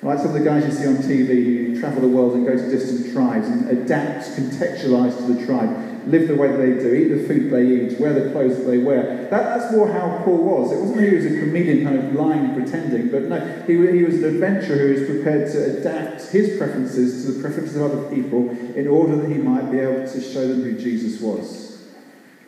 Like 0.00 0.18
some 0.18 0.28
of 0.28 0.35
the 0.35 0.44
guys 0.44 0.64
you 0.64 0.70
see 0.70 0.87
on 0.87 0.98
TV 0.98 1.74
who 1.74 1.80
travel 1.80 2.02
the 2.02 2.09
world 2.09 2.35
and 2.35 2.46
go 2.46 2.57
to 2.57 2.70
distant 2.70 3.12
tribes 3.12 3.48
and 3.48 3.68
adapt, 3.68 4.26
contextualize 4.37 5.16
to 5.16 5.35
the 5.35 5.44
tribe 5.44 5.93
live 6.06 6.28
the 6.28 6.34
way 6.34 6.48
they 6.48 6.78
do, 6.78 6.94
eat 6.94 7.08
the 7.08 7.26
food 7.26 7.50
they 7.50 7.66
eat, 7.66 8.00
wear 8.00 8.12
the 8.12 8.30
clothes 8.30 8.58
that 8.58 8.64
they 8.64 8.78
wear. 8.78 9.28
That, 9.30 9.58
that's 9.58 9.72
more 9.72 9.90
how 9.90 10.22
Paul 10.24 10.38
was. 10.38 10.72
It 10.72 10.80
wasn't 10.80 11.00
he 11.00 11.14
was 11.14 11.26
a 11.26 11.40
comedian 11.40 11.84
kind 11.84 11.98
of 11.98 12.14
lying, 12.14 12.54
pretending, 12.54 13.10
but 13.10 13.22
no, 13.24 13.62
he, 13.66 13.74
he 13.74 14.04
was 14.04 14.16
an 14.22 14.24
adventurer 14.24 14.76
who 14.76 15.00
was 15.00 15.10
prepared 15.10 15.50
to 15.52 15.78
adapt 15.78 16.30
his 16.30 16.58
preferences 16.58 17.24
to 17.24 17.32
the 17.32 17.42
preferences 17.42 17.76
of 17.76 17.82
other 17.82 18.14
people 18.14 18.50
in 18.76 18.86
order 18.86 19.16
that 19.16 19.30
he 19.30 19.38
might 19.38 19.70
be 19.70 19.78
able 19.78 20.06
to 20.06 20.20
show 20.20 20.46
them 20.46 20.62
who 20.62 20.78
Jesus 20.78 21.20
was. 21.20 21.64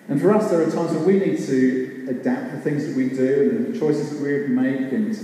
And 0.08 0.20
for 0.20 0.32
us, 0.32 0.50
there 0.50 0.60
are 0.60 0.70
times 0.70 0.92
when 0.92 1.04
we 1.04 1.18
need 1.18 1.38
to 1.46 2.06
adapt 2.08 2.52
the 2.52 2.60
things 2.60 2.86
that 2.86 2.96
we 2.96 3.08
do 3.08 3.50
and 3.50 3.74
the 3.74 3.78
choices 3.78 4.10
that 4.10 4.22
we 4.22 4.32
would 4.34 4.50
make 4.50 4.92
and 4.92 5.14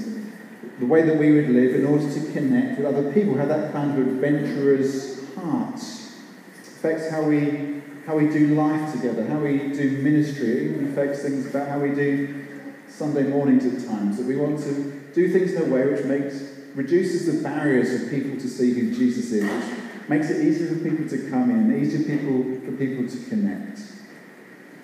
the 0.80 0.86
way 0.86 1.02
that 1.02 1.16
we 1.16 1.32
would 1.32 1.50
live 1.50 1.74
in 1.76 1.86
order 1.86 2.12
to 2.12 2.32
connect 2.32 2.78
with 2.78 2.86
other 2.86 3.12
people, 3.12 3.36
have 3.36 3.48
that 3.48 3.72
kind 3.72 3.92
of 3.92 3.98
adventurer's 3.98 5.32
heart. 5.36 5.76
affects 5.76 7.08
how 7.10 7.22
we 7.22 7.82
how 8.06 8.16
we 8.16 8.28
do 8.28 8.54
life 8.54 8.92
together, 8.92 9.24
how 9.26 9.38
we 9.38 9.58
do 9.72 10.02
ministry. 10.02 10.48
It 10.48 10.62
even 10.70 10.92
affects 10.92 11.22
things 11.22 11.46
about 11.46 11.68
how 11.68 11.78
we 11.78 11.90
do 11.90 12.44
Sunday 12.88 13.22
mornings 13.22 13.64
at 13.64 13.88
times. 13.88 14.18
That 14.18 14.26
we 14.26 14.36
want 14.36 14.58
to 14.60 15.00
do 15.14 15.32
things 15.32 15.52
in 15.52 15.70
a 15.70 15.74
way 15.74 15.86
which 15.86 16.04
makes 16.04 16.52
reduces 16.74 17.26
the 17.26 17.42
barriers 17.42 18.02
for 18.02 18.10
people 18.10 18.38
to 18.40 18.48
see 18.48 18.72
who 18.72 18.94
Jesus 18.94 19.30
is, 19.32 19.44
which 19.44 20.08
makes 20.08 20.30
it 20.30 20.44
easier 20.44 20.68
for 20.68 20.88
people 20.88 21.08
to 21.08 21.30
come 21.30 21.50
in, 21.50 21.80
easier 21.80 22.02
people 22.02 22.42
for 22.64 22.72
people 22.72 23.06
to 23.08 23.28
connect. 23.28 23.80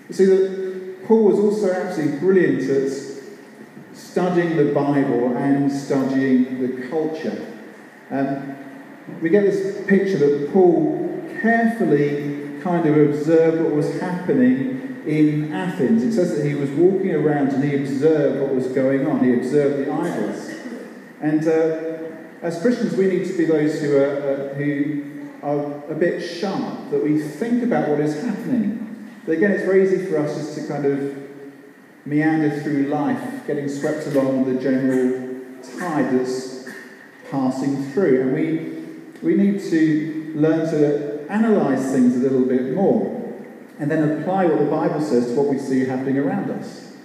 You 0.08 0.14
see 0.14 0.24
that 0.26 1.06
Paul 1.06 1.24
was 1.24 1.38
also 1.38 1.72
absolutely 1.72 2.18
brilliant 2.18 2.68
at 2.70 2.92
studying 3.94 4.56
the 4.56 4.72
Bible 4.72 5.36
and 5.36 5.72
studying 5.72 6.60
the 6.60 6.88
culture. 6.88 7.54
Um, 8.10 8.56
we 9.20 9.30
get 9.30 9.42
this 9.42 9.84
picture 9.86 10.18
that 10.18 10.50
Paul 10.52 11.26
carefully 11.40 12.47
kind 12.60 12.86
of 12.86 12.96
observed 12.96 13.62
what 13.62 13.72
was 13.72 14.00
happening 14.00 15.02
in 15.06 15.52
Athens. 15.52 16.02
It 16.02 16.12
says 16.12 16.36
that 16.36 16.46
he 16.46 16.54
was 16.54 16.70
walking 16.70 17.14
around 17.14 17.52
and 17.52 17.64
he 17.64 17.74
observed 17.76 18.40
what 18.40 18.54
was 18.54 18.66
going 18.68 19.06
on. 19.06 19.24
He 19.24 19.34
observed 19.34 19.86
the 19.86 19.92
idols. 19.92 20.50
And 21.20 21.46
uh, 21.48 22.44
as 22.44 22.60
Christians, 22.60 22.94
we 22.94 23.06
need 23.06 23.26
to 23.26 23.36
be 23.36 23.44
those 23.44 23.80
who, 23.80 23.96
are, 23.96 24.50
uh, 24.50 24.54
who 24.54 25.30
are 25.42 25.90
a 25.90 25.94
bit 25.94 26.20
sharp, 26.20 26.90
that 26.90 27.02
we 27.02 27.20
think 27.20 27.62
about 27.62 27.88
what 27.88 28.00
is 28.00 28.22
happening. 28.22 29.10
But 29.24 29.32
again, 29.32 29.52
it's 29.52 29.64
very 29.64 29.84
easy 29.84 30.06
for 30.06 30.18
us 30.18 30.36
just 30.36 30.58
to 30.58 30.66
kind 30.68 30.84
of 30.84 31.28
meander 32.06 32.60
through 32.60 32.84
life, 32.84 33.46
getting 33.46 33.68
swept 33.68 34.06
along 34.08 34.52
the 34.52 34.60
general 34.60 35.42
tide 35.78 36.12
that's 36.12 36.68
passing 37.30 37.90
through. 37.92 38.22
And 38.22 38.34
we, 38.34 39.26
we 39.26 39.34
need 39.34 39.60
to 39.70 40.32
learn 40.34 40.70
to 40.70 41.07
analyze 41.28 41.92
things 41.92 42.16
a 42.16 42.18
little 42.18 42.44
bit 42.44 42.74
more 42.74 43.14
and 43.78 43.90
then 43.90 44.20
apply 44.20 44.46
what 44.46 44.58
the 44.58 44.70
Bible 44.70 45.00
says 45.00 45.26
to 45.26 45.34
what 45.34 45.48
we 45.48 45.58
see 45.58 45.84
happening 45.84 46.18
around 46.18 46.50
us. 46.50 46.96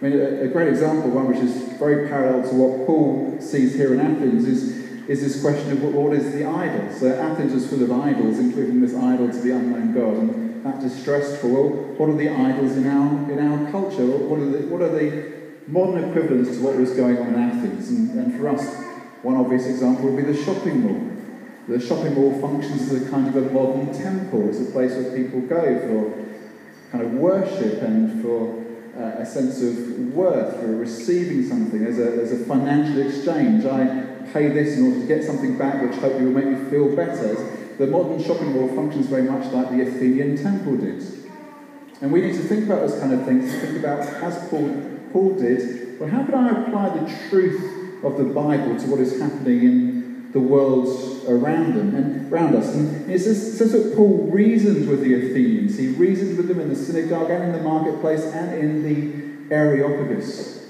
I 0.00 0.08
mean, 0.08 0.20
a, 0.20 0.42
a 0.42 0.48
great 0.48 0.68
example, 0.68 1.10
one 1.10 1.28
which 1.28 1.38
is 1.38 1.54
very 1.78 2.08
parallel 2.08 2.48
to 2.48 2.54
what 2.54 2.86
Paul 2.86 3.36
sees 3.40 3.74
here 3.74 3.92
in 3.92 4.00
Athens, 4.00 4.46
is, 4.46 4.84
is 5.08 5.20
this 5.20 5.40
question 5.42 5.72
of 5.72 5.82
what, 5.82 6.12
is 6.14 6.32
the 6.32 6.46
idol? 6.46 6.92
So 6.92 7.14
Athens 7.14 7.52
was 7.52 7.68
full 7.68 7.82
of 7.82 7.92
idols, 7.92 8.38
including 8.38 8.80
this 8.80 8.94
idol 8.94 9.30
to 9.30 9.38
the 9.38 9.50
unknown 9.54 9.92
God, 9.94 10.16
and 10.16 10.64
that 10.64 10.80
distressed 10.80 11.44
Well, 11.44 11.68
what 11.98 12.08
are 12.08 12.16
the 12.16 12.30
idols 12.30 12.76
in 12.76 12.86
our, 12.86 13.30
in 13.30 13.38
our 13.38 13.70
culture? 13.70 14.06
What 14.06 14.40
are, 14.40 14.50
the, 14.50 14.66
what 14.66 14.80
are 14.80 14.88
the 14.88 15.32
modern 15.66 16.08
equivalents 16.08 16.56
to 16.56 16.62
what 16.62 16.76
was 16.76 16.92
going 16.92 17.18
on 17.18 17.28
in 17.28 17.34
Athens? 17.34 17.90
And, 17.90 18.10
and 18.18 18.40
for 18.40 18.48
us, 18.48 18.74
one 19.22 19.36
obvious 19.36 19.66
example 19.66 20.06
would 20.06 20.16
be 20.16 20.32
the 20.32 20.42
shopping 20.42 20.80
mall. 20.80 21.13
The 21.66 21.80
shopping 21.80 22.14
mall 22.14 22.38
functions 22.40 22.92
as 22.92 23.06
a 23.06 23.10
kind 23.10 23.26
of 23.26 23.36
a 23.36 23.50
modern 23.50 23.92
temple. 23.92 24.48
It's 24.50 24.60
a 24.60 24.70
place 24.70 24.92
where 24.92 25.16
people 25.16 25.40
go 25.40 25.78
for 25.80 26.24
kind 26.92 27.04
of 27.04 27.12
worship 27.12 27.80
and 27.80 28.22
for 28.22 28.62
uh, 28.96 29.22
a 29.22 29.26
sense 29.26 29.62
of 29.62 30.14
worth, 30.14 30.60
for 30.60 30.66
receiving 30.76 31.48
something. 31.48 31.82
There's 31.82 31.98
a, 31.98 32.16
there's 32.16 32.32
a 32.32 32.44
financial 32.44 33.00
exchange. 33.00 33.64
I 33.64 34.04
pay 34.32 34.48
this 34.48 34.76
in 34.76 34.86
order 34.86 35.00
to 35.00 35.06
get 35.06 35.24
something 35.24 35.56
back 35.56 35.82
which 35.82 35.98
hopefully 36.00 36.26
will 36.26 36.32
make 36.32 36.46
me 36.46 36.70
feel 36.70 36.94
better. 36.94 37.34
The 37.78 37.86
modern 37.86 38.22
shopping 38.22 38.52
mall 38.52 38.68
functions 38.68 39.06
very 39.06 39.22
much 39.22 39.50
like 39.52 39.70
the 39.70 39.82
Athenian 39.82 40.36
temple 40.36 40.76
did. 40.76 41.02
And 42.02 42.12
we 42.12 42.20
need 42.20 42.34
to 42.34 42.42
think 42.42 42.66
about 42.66 42.86
those 42.86 43.00
kind 43.00 43.14
of 43.14 43.24
things, 43.24 43.50
to 43.50 43.60
think 43.60 43.78
about, 43.78 44.00
as 44.00 44.48
Paul, 44.50 44.68
Paul 45.12 45.34
did, 45.34 45.98
well, 45.98 46.10
how 46.10 46.24
can 46.24 46.34
I 46.34 46.62
apply 46.62 46.98
the 46.98 47.28
truth 47.30 48.04
of 48.04 48.18
the 48.18 48.24
Bible 48.24 48.78
to 48.78 48.86
what 48.88 49.00
is 49.00 49.18
happening 49.18 49.62
in 49.62 50.30
the 50.32 50.40
world 50.40 51.13
around 51.28 51.74
them 51.74 51.94
and 51.94 52.32
around 52.32 52.54
us. 52.56 52.74
And 52.74 53.10
it 53.10 53.20
says, 53.20 53.58
says 53.58 53.72
that 53.72 53.94
Paul 53.96 54.28
reasoned 54.30 54.88
with 54.88 55.00
the 55.00 55.14
Athenians. 55.14 55.78
He 55.78 55.88
reasoned 55.88 56.36
with 56.36 56.48
them 56.48 56.60
in 56.60 56.68
the 56.68 56.76
synagogue 56.76 57.30
and 57.30 57.44
in 57.44 57.52
the 57.52 57.62
marketplace 57.62 58.22
and 58.22 58.54
in 58.54 58.82
the 58.82 59.54
Areopagus. 59.54 60.62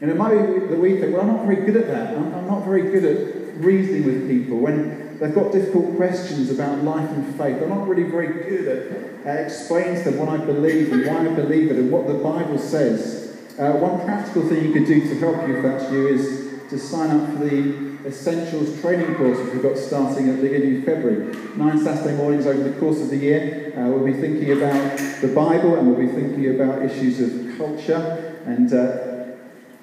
And 0.00 0.10
it 0.10 0.16
might 0.16 0.30
be 0.30 0.66
that 0.66 0.78
we 0.78 0.98
think, 0.98 1.12
well, 1.12 1.22
I'm 1.22 1.28
not 1.28 1.44
very 1.44 1.64
good 1.64 1.76
at 1.76 1.86
that. 1.88 2.16
I'm, 2.16 2.34
I'm 2.34 2.46
not 2.46 2.64
very 2.64 2.82
good 2.82 3.04
at 3.04 3.56
reasoning 3.56 4.04
with 4.04 4.28
people 4.28 4.58
when 4.58 5.18
they've 5.18 5.34
got 5.34 5.52
difficult 5.52 5.96
questions 5.96 6.50
about 6.50 6.82
life 6.82 7.08
and 7.10 7.34
faith. 7.36 7.60
I'm 7.62 7.68
not 7.68 7.86
really 7.86 8.10
very 8.10 8.48
good 8.48 8.66
at, 8.68 9.26
at 9.26 9.44
explaining 9.46 10.02
to 10.02 10.10
them 10.10 10.18
what 10.18 10.28
I 10.28 10.38
believe 10.38 10.92
and 10.92 11.06
why 11.06 11.30
I 11.30 11.34
believe 11.34 11.70
it 11.70 11.76
and 11.76 11.90
what 11.90 12.06
the 12.06 12.14
Bible 12.14 12.58
says. 12.58 13.36
Uh, 13.58 13.72
one 13.72 14.02
practical 14.06 14.48
thing 14.48 14.64
you 14.64 14.72
could 14.72 14.86
do 14.86 15.00
to 15.00 15.18
help 15.18 15.46
you 15.46 15.56
if 15.58 15.62
that's 15.62 15.92
you 15.92 16.08
is 16.08 16.49
to 16.70 16.78
sign 16.78 17.10
up 17.10 17.28
for 17.30 17.44
the 17.44 17.90
Essentials 18.06 18.80
training 18.80 19.14
course 19.16 19.36
which 19.38 19.52
we've 19.52 19.62
got 19.62 19.76
starting 19.76 20.28
at 20.30 20.36
the 20.36 20.42
beginning 20.42 20.78
of 20.78 20.84
February. 20.84 21.36
Nine 21.56 21.78
Saturday 21.78 22.16
mornings 22.16 22.46
over 22.46 22.62
the 22.62 22.78
course 22.80 23.00
of 23.00 23.10
the 23.10 23.16
year. 23.16 23.74
Uh, 23.76 23.88
we'll 23.88 24.04
be 24.04 24.18
thinking 24.18 24.52
about 24.52 24.98
the 25.20 25.32
Bible 25.34 25.76
and 25.76 25.86
we'll 25.86 25.98
be 25.98 26.06
thinking 26.06 26.54
about 26.54 26.82
issues 26.82 27.20
of 27.20 27.58
culture. 27.58 28.40
And 28.46 28.72
uh, 28.72 29.36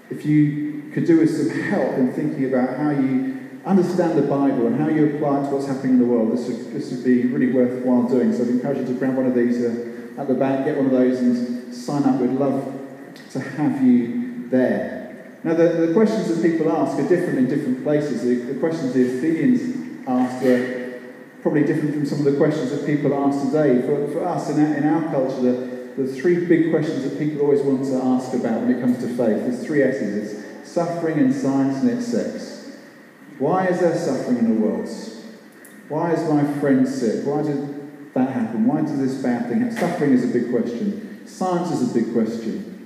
if 0.09 0.25
you 0.25 0.89
could 0.93 1.05
do 1.05 1.21
us 1.21 1.37
some 1.37 1.49
help 1.49 1.93
in 1.97 2.11
thinking 2.13 2.45
about 2.45 2.77
how 2.77 2.89
you 2.89 3.37
understand 3.65 4.17
the 4.17 4.23
Bible 4.23 4.65
and 4.67 4.79
how 4.79 4.87
you 4.87 5.15
apply 5.15 5.41
it 5.41 5.43
to 5.43 5.55
what's 5.55 5.67
happening 5.67 5.93
in 5.93 5.99
the 5.99 6.05
world, 6.05 6.31
this 6.31 6.47
would, 6.47 6.73
this 6.73 6.91
would 6.91 7.03
be 7.03 7.27
really 7.27 7.51
worthwhile 7.51 8.03
doing. 8.03 8.33
So 8.33 8.43
I'd 8.43 8.49
encourage 8.49 8.79
you 8.79 8.85
to 8.85 8.93
grab 8.93 9.15
one 9.15 9.27
of 9.27 9.35
these 9.35 9.63
uh, 9.63 10.21
at 10.21 10.27
the 10.27 10.33
back, 10.33 10.65
get 10.65 10.77
one 10.77 10.87
of 10.87 10.91
those 10.91 11.19
and 11.19 11.75
sign 11.75 12.03
up. 12.03 12.19
We'd 12.19 12.31
love 12.31 12.73
to 13.31 13.39
have 13.39 13.83
you 13.83 14.47
there. 14.49 14.96
Now, 15.43 15.53
the, 15.53 15.67
the 15.87 15.93
questions 15.93 16.27
that 16.27 16.41
people 16.41 16.71
ask 16.71 16.97
are 16.99 17.07
different 17.07 17.39
in 17.39 17.47
different 17.47 17.83
places. 17.83 18.23
The, 18.23 18.53
the 18.53 18.59
questions 18.59 18.93
the 18.93 19.17
Athenians 19.17 20.07
asked 20.07 20.43
are 20.45 21.01
probably 21.41 21.63
different 21.63 21.93
from 21.93 22.05
some 22.05 22.19
of 22.19 22.25
the 22.25 22.37
questions 22.37 22.71
that 22.71 22.85
people 22.85 23.13
ask 23.13 23.45
today. 23.45 23.81
For, 23.81 24.07
for 24.11 24.25
us, 24.25 24.49
in 24.49 24.59
our, 24.59 24.75
in 24.75 24.83
our 24.83 25.11
culture, 25.11 25.41
the, 25.41 25.77
the 25.97 26.07
three 26.07 26.45
big 26.45 26.71
questions 26.71 27.03
that 27.03 27.17
people 27.17 27.41
always 27.41 27.61
want 27.61 27.83
to 27.85 27.95
ask 27.95 28.33
about 28.33 28.61
when 28.61 28.75
it 28.75 28.81
comes 28.81 28.99
to 28.99 29.07
faith 29.07 29.17
there's 29.17 29.65
three 29.65 29.81
S's 29.81 30.33
it's 30.33 30.69
suffering 30.69 31.17
and 31.17 31.33
science 31.33 31.81
and 31.81 31.89
it's 31.89 32.07
sex. 32.07 32.77
Why 33.39 33.67
is 33.67 33.79
there 33.79 33.95
suffering 33.95 34.37
in 34.37 34.55
the 34.55 34.61
world? 34.61 34.89
Why 35.89 36.11
is 36.11 36.29
my 36.29 36.43
friend 36.59 36.87
sick? 36.87 37.25
Why 37.25 37.43
did 37.43 38.13
that 38.13 38.31
happen? 38.31 38.65
Why 38.65 38.81
did 38.81 38.99
this 38.99 39.21
bad 39.21 39.49
thing 39.49 39.61
happen? 39.61 39.77
Suffering 39.77 40.13
is 40.13 40.23
a 40.23 40.27
big 40.27 40.51
question. 40.51 41.25
Science 41.25 41.71
is 41.71 41.89
a 41.89 41.93
big 41.93 42.13
question. 42.13 42.76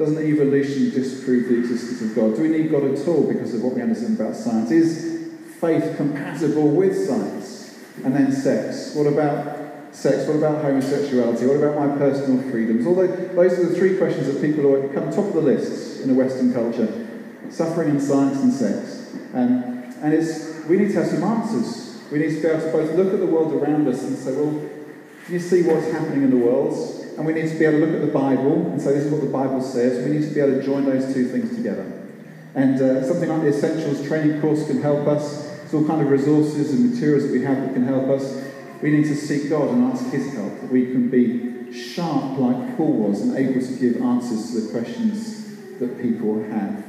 Doesn't 0.00 0.26
evolution 0.26 0.88
disprove 0.88 1.50
the 1.50 1.58
existence 1.58 2.00
of 2.00 2.14
God? 2.16 2.34
Do 2.34 2.40
we 2.40 2.48
need 2.48 2.70
God 2.70 2.84
at 2.84 3.06
all 3.06 3.30
because 3.30 3.52
of 3.52 3.60
what 3.60 3.74
we 3.74 3.82
understand 3.82 4.18
about 4.18 4.34
science? 4.34 4.70
Is 4.70 5.34
faith 5.60 5.94
compatible 5.98 6.70
with 6.70 6.96
science? 7.06 7.78
And 8.02 8.14
then 8.14 8.32
sex. 8.32 8.94
What 8.94 9.06
about 9.06 9.94
sex? 9.94 10.26
What 10.26 10.36
about 10.36 10.64
homosexuality? 10.64 11.46
What 11.46 11.58
about 11.58 11.76
my 11.76 11.98
personal 11.98 12.40
freedoms? 12.50 12.86
Although 12.86 13.08
those 13.08 13.58
are 13.58 13.68
the 13.68 13.74
three 13.74 13.98
questions 13.98 14.26
that 14.26 14.40
people 14.40 14.64
always 14.64 14.90
come 14.94 15.10
top 15.10 15.26
of 15.26 15.34
the 15.34 15.42
list 15.42 16.00
in 16.00 16.08
a 16.08 16.14
Western 16.14 16.54
culture. 16.54 17.06
Suffering 17.50 17.90
and 17.90 18.02
science 18.02 18.40
and 18.40 18.54
sex. 18.54 19.14
And, 19.34 19.84
and 20.02 20.14
it's, 20.14 20.64
we 20.64 20.78
need 20.78 20.92
to 20.92 20.94
have 20.94 21.08
some 21.08 21.24
answers. 21.24 22.00
We 22.10 22.20
need 22.20 22.36
to 22.36 22.40
be 22.40 22.48
able 22.48 22.62
to 22.62 22.72
both 22.72 22.94
look 22.94 23.12
at 23.12 23.20
the 23.20 23.26
world 23.26 23.52
around 23.52 23.86
us 23.86 24.02
and 24.02 24.16
say, 24.16 24.32
well, 24.32 24.50
do 24.50 25.30
you 25.30 25.38
see 25.38 25.62
what's 25.64 25.92
happening 25.92 26.22
in 26.22 26.30
the 26.30 26.38
world? 26.38 26.99
And 27.16 27.26
we 27.26 27.32
need 27.32 27.48
to 27.48 27.58
be 27.58 27.64
able 27.64 27.80
to 27.80 27.86
look 27.86 27.94
at 27.94 28.06
the 28.06 28.12
Bible 28.12 28.70
and 28.70 28.80
say, 28.80 28.92
this 28.92 29.04
is 29.04 29.12
what 29.12 29.20
the 29.20 29.28
Bible 29.28 29.60
says. 29.60 30.04
We 30.06 30.16
need 30.16 30.28
to 30.28 30.34
be 30.34 30.40
able 30.40 30.58
to 30.58 30.62
join 30.62 30.84
those 30.84 31.12
two 31.12 31.28
things 31.28 31.54
together. 31.54 31.84
And 32.54 32.80
uh, 32.80 33.06
something 33.06 33.28
like 33.28 33.42
the 33.42 33.48
Essentials 33.48 34.06
training 34.06 34.40
course 34.40 34.66
can 34.66 34.82
help 34.82 35.06
us. 35.06 35.46
It's 35.62 35.74
all 35.74 35.86
kind 35.86 36.02
of 36.02 36.10
resources 36.10 36.72
and 36.72 36.90
materials 36.90 37.24
that 37.24 37.32
we 37.32 37.42
have 37.44 37.60
that 37.60 37.74
can 37.74 37.84
help 37.84 38.08
us. 38.08 38.44
We 38.82 38.90
need 38.90 39.04
to 39.04 39.14
seek 39.14 39.50
God 39.50 39.68
and 39.68 39.92
ask 39.92 40.10
His 40.10 40.32
help, 40.34 40.60
that 40.60 40.70
we 40.70 40.86
can 40.86 41.10
be 41.10 41.72
sharp 41.72 42.38
like 42.38 42.76
Paul 42.76 42.94
was 42.94 43.20
and 43.20 43.36
able 43.36 43.60
to 43.60 43.76
give 43.76 44.02
answers 44.02 44.50
to 44.50 44.60
the 44.60 44.72
questions 44.72 45.56
that 45.78 46.00
people 46.00 46.42
have. 46.44 46.84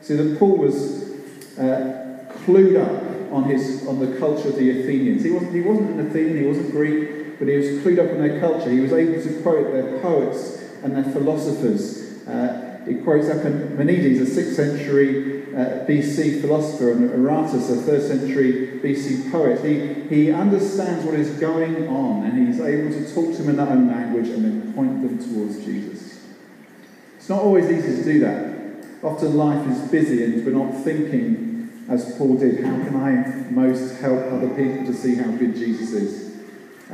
See, 0.00 0.14
that 0.14 0.38
Paul 0.38 0.58
was 0.58 1.10
uh, 1.58 2.24
clued 2.44 2.76
up 2.80 3.32
on, 3.32 3.44
his, 3.44 3.86
on 3.88 3.98
the 3.98 4.18
culture 4.18 4.48
of 4.48 4.56
the 4.56 4.70
Athenians. 4.82 5.24
He 5.24 5.30
wasn't, 5.30 5.54
he 5.54 5.60
wasn't 5.60 5.90
an 5.90 6.06
Athenian, 6.06 6.38
he 6.38 6.46
wasn't 6.46 6.70
Greek, 6.70 7.23
but 7.38 7.48
he 7.48 7.56
was 7.56 7.66
clued 7.82 7.98
up 7.98 8.10
in 8.10 8.20
their 8.20 8.40
culture. 8.40 8.70
He 8.70 8.80
was 8.80 8.92
able 8.92 9.22
to 9.22 9.42
quote 9.42 9.72
their 9.72 10.00
poets 10.00 10.62
and 10.82 10.96
their 10.96 11.12
philosophers. 11.12 12.26
Uh, 12.26 12.82
he 12.86 12.96
quotes 12.96 13.28
Epimenides, 13.28 14.20
a 14.20 14.42
6th 14.42 14.54
century 14.54 15.34
uh, 15.54 15.86
BC 15.86 16.40
philosopher, 16.40 16.92
and 16.92 17.10
Aratus, 17.10 17.70
a 17.70 17.90
3rd 17.90 18.08
century 18.08 18.80
BC 18.82 19.30
poet. 19.30 19.64
He, 19.64 20.14
he 20.14 20.32
understands 20.32 21.04
what 21.04 21.14
is 21.14 21.30
going 21.38 21.88
on 21.88 22.24
and 22.24 22.46
he's 22.46 22.60
able 22.60 22.90
to 22.90 23.14
talk 23.14 23.36
to 23.36 23.42
them 23.42 23.50
in 23.50 23.56
their 23.56 23.68
own 23.68 23.88
language 23.88 24.28
and 24.28 24.44
then 24.44 24.74
point 24.74 25.02
them 25.02 25.18
towards 25.18 25.64
Jesus. 25.64 26.20
It's 27.16 27.28
not 27.28 27.40
always 27.40 27.70
easy 27.70 27.96
to 27.96 28.04
do 28.04 28.20
that. 28.20 28.54
Often 29.02 29.36
life 29.36 29.66
is 29.68 29.90
busy 29.90 30.24
and 30.24 30.44
we're 30.44 30.52
not 30.52 30.82
thinking, 30.82 31.86
as 31.88 32.16
Paul 32.16 32.36
did, 32.36 32.64
how 32.64 32.76
can 32.84 32.96
I 32.96 33.50
most 33.50 34.00
help 34.00 34.32
other 34.32 34.48
people 34.48 34.84
to 34.86 34.92
see 34.92 35.14
how 35.14 35.30
good 35.30 35.54
Jesus 35.54 35.92
is? 35.92 36.33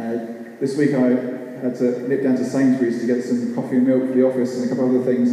Uh, 0.00 0.56
this 0.60 0.78
week 0.78 0.94
I 0.94 1.08
had 1.60 1.76
to 1.76 2.08
nip 2.08 2.22
down 2.22 2.34
to 2.36 2.44
Sainsbury's 2.44 3.00
to 3.02 3.06
get 3.06 3.22
some 3.22 3.54
coffee 3.54 3.76
and 3.76 3.86
milk 3.86 4.08
for 4.08 4.14
the 4.14 4.26
office 4.26 4.56
and 4.56 4.64
a 4.64 4.68
couple 4.68 4.88
of 4.88 5.02
other 5.02 5.14
things. 5.14 5.30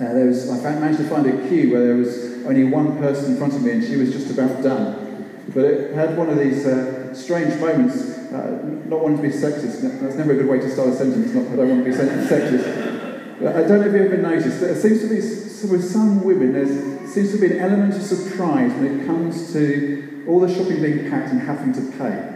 And 0.00 0.08
uh, 0.08 0.12
there 0.12 0.26
was, 0.26 0.50
I 0.50 0.60
found, 0.60 0.80
managed 0.80 0.98
to 0.98 1.08
find 1.08 1.24
a 1.24 1.48
queue 1.48 1.70
where 1.70 1.86
there 1.86 1.94
was 1.94 2.44
only 2.46 2.64
one 2.64 2.98
person 2.98 3.32
in 3.32 3.38
front 3.38 3.54
of 3.54 3.62
me 3.62 3.70
and 3.70 3.84
she 3.84 3.94
was 3.94 4.10
just 4.10 4.28
about 4.32 4.60
done. 4.60 5.30
But 5.54 5.66
it 5.66 5.94
had 5.94 6.18
one 6.18 6.30
of 6.30 6.38
these 6.40 6.66
uh, 6.66 7.14
strange 7.14 7.54
moments, 7.60 8.18
uh, 8.34 8.58
not 8.86 9.00
wanting 9.00 9.18
to 9.18 9.22
be 9.22 9.28
sexist, 9.28 10.00
that's 10.00 10.16
never 10.16 10.32
a 10.32 10.36
good 10.36 10.48
way 10.48 10.58
to 10.58 10.68
start 10.68 10.88
a 10.88 10.96
sentence, 10.96 11.32
not 11.32 11.52
I 11.52 11.54
don't 11.54 11.68
want 11.68 11.84
to 11.84 11.90
be 11.90 11.96
sexist. 11.96 13.38
But 13.38 13.54
I 13.54 13.68
don't 13.68 13.82
know 13.82 13.86
if 13.86 13.92
you've 13.92 14.12
ever 14.12 14.16
noticed, 14.16 14.60
there 14.62 14.74
seems 14.74 15.00
to 15.02 15.08
be, 15.08 15.70
with 15.70 15.84
some 15.88 16.24
women, 16.24 16.54
there 16.54 17.06
seems 17.06 17.30
to 17.30 17.38
be 17.38 17.54
an 17.54 17.60
element 17.60 17.94
of 17.94 18.02
surprise 18.02 18.72
when 18.72 18.98
it 18.98 19.06
comes 19.06 19.52
to 19.52 20.24
all 20.26 20.40
the 20.40 20.52
shopping 20.52 20.82
being 20.82 21.08
packed 21.08 21.30
and 21.30 21.40
having 21.40 21.72
to 21.72 21.96
pay. 21.96 22.33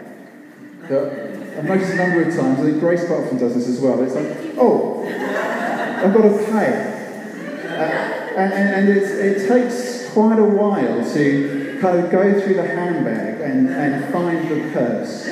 I've 0.90 1.64
noticed 1.64 1.92
a 1.92 1.96
number 1.96 2.22
of 2.22 2.34
times, 2.34 2.60
I 2.60 2.62
think 2.62 2.80
Grace 2.80 3.04
quite 3.06 3.20
often 3.20 3.38
does 3.38 3.54
this 3.54 3.68
as 3.68 3.80
well. 3.80 4.02
It's 4.02 4.14
like, 4.14 4.54
oh, 4.56 5.04
I've 5.04 6.14
got 6.14 6.22
to 6.22 6.44
pay. 6.46 6.94
Uh, 7.66 8.38
and, 8.38 8.52
and 8.52 8.88
it 8.88 9.48
takes 9.48 10.10
quite 10.10 10.38
a 10.38 10.44
while 10.44 11.12
to 11.12 11.78
kind 11.82 11.98
of 11.98 12.10
go 12.10 12.40
through 12.40 12.54
the 12.54 12.66
handbag 12.66 13.40
and, 13.40 13.68
and 13.68 14.12
find 14.12 14.48
the 14.48 14.70
purse. 14.72 15.26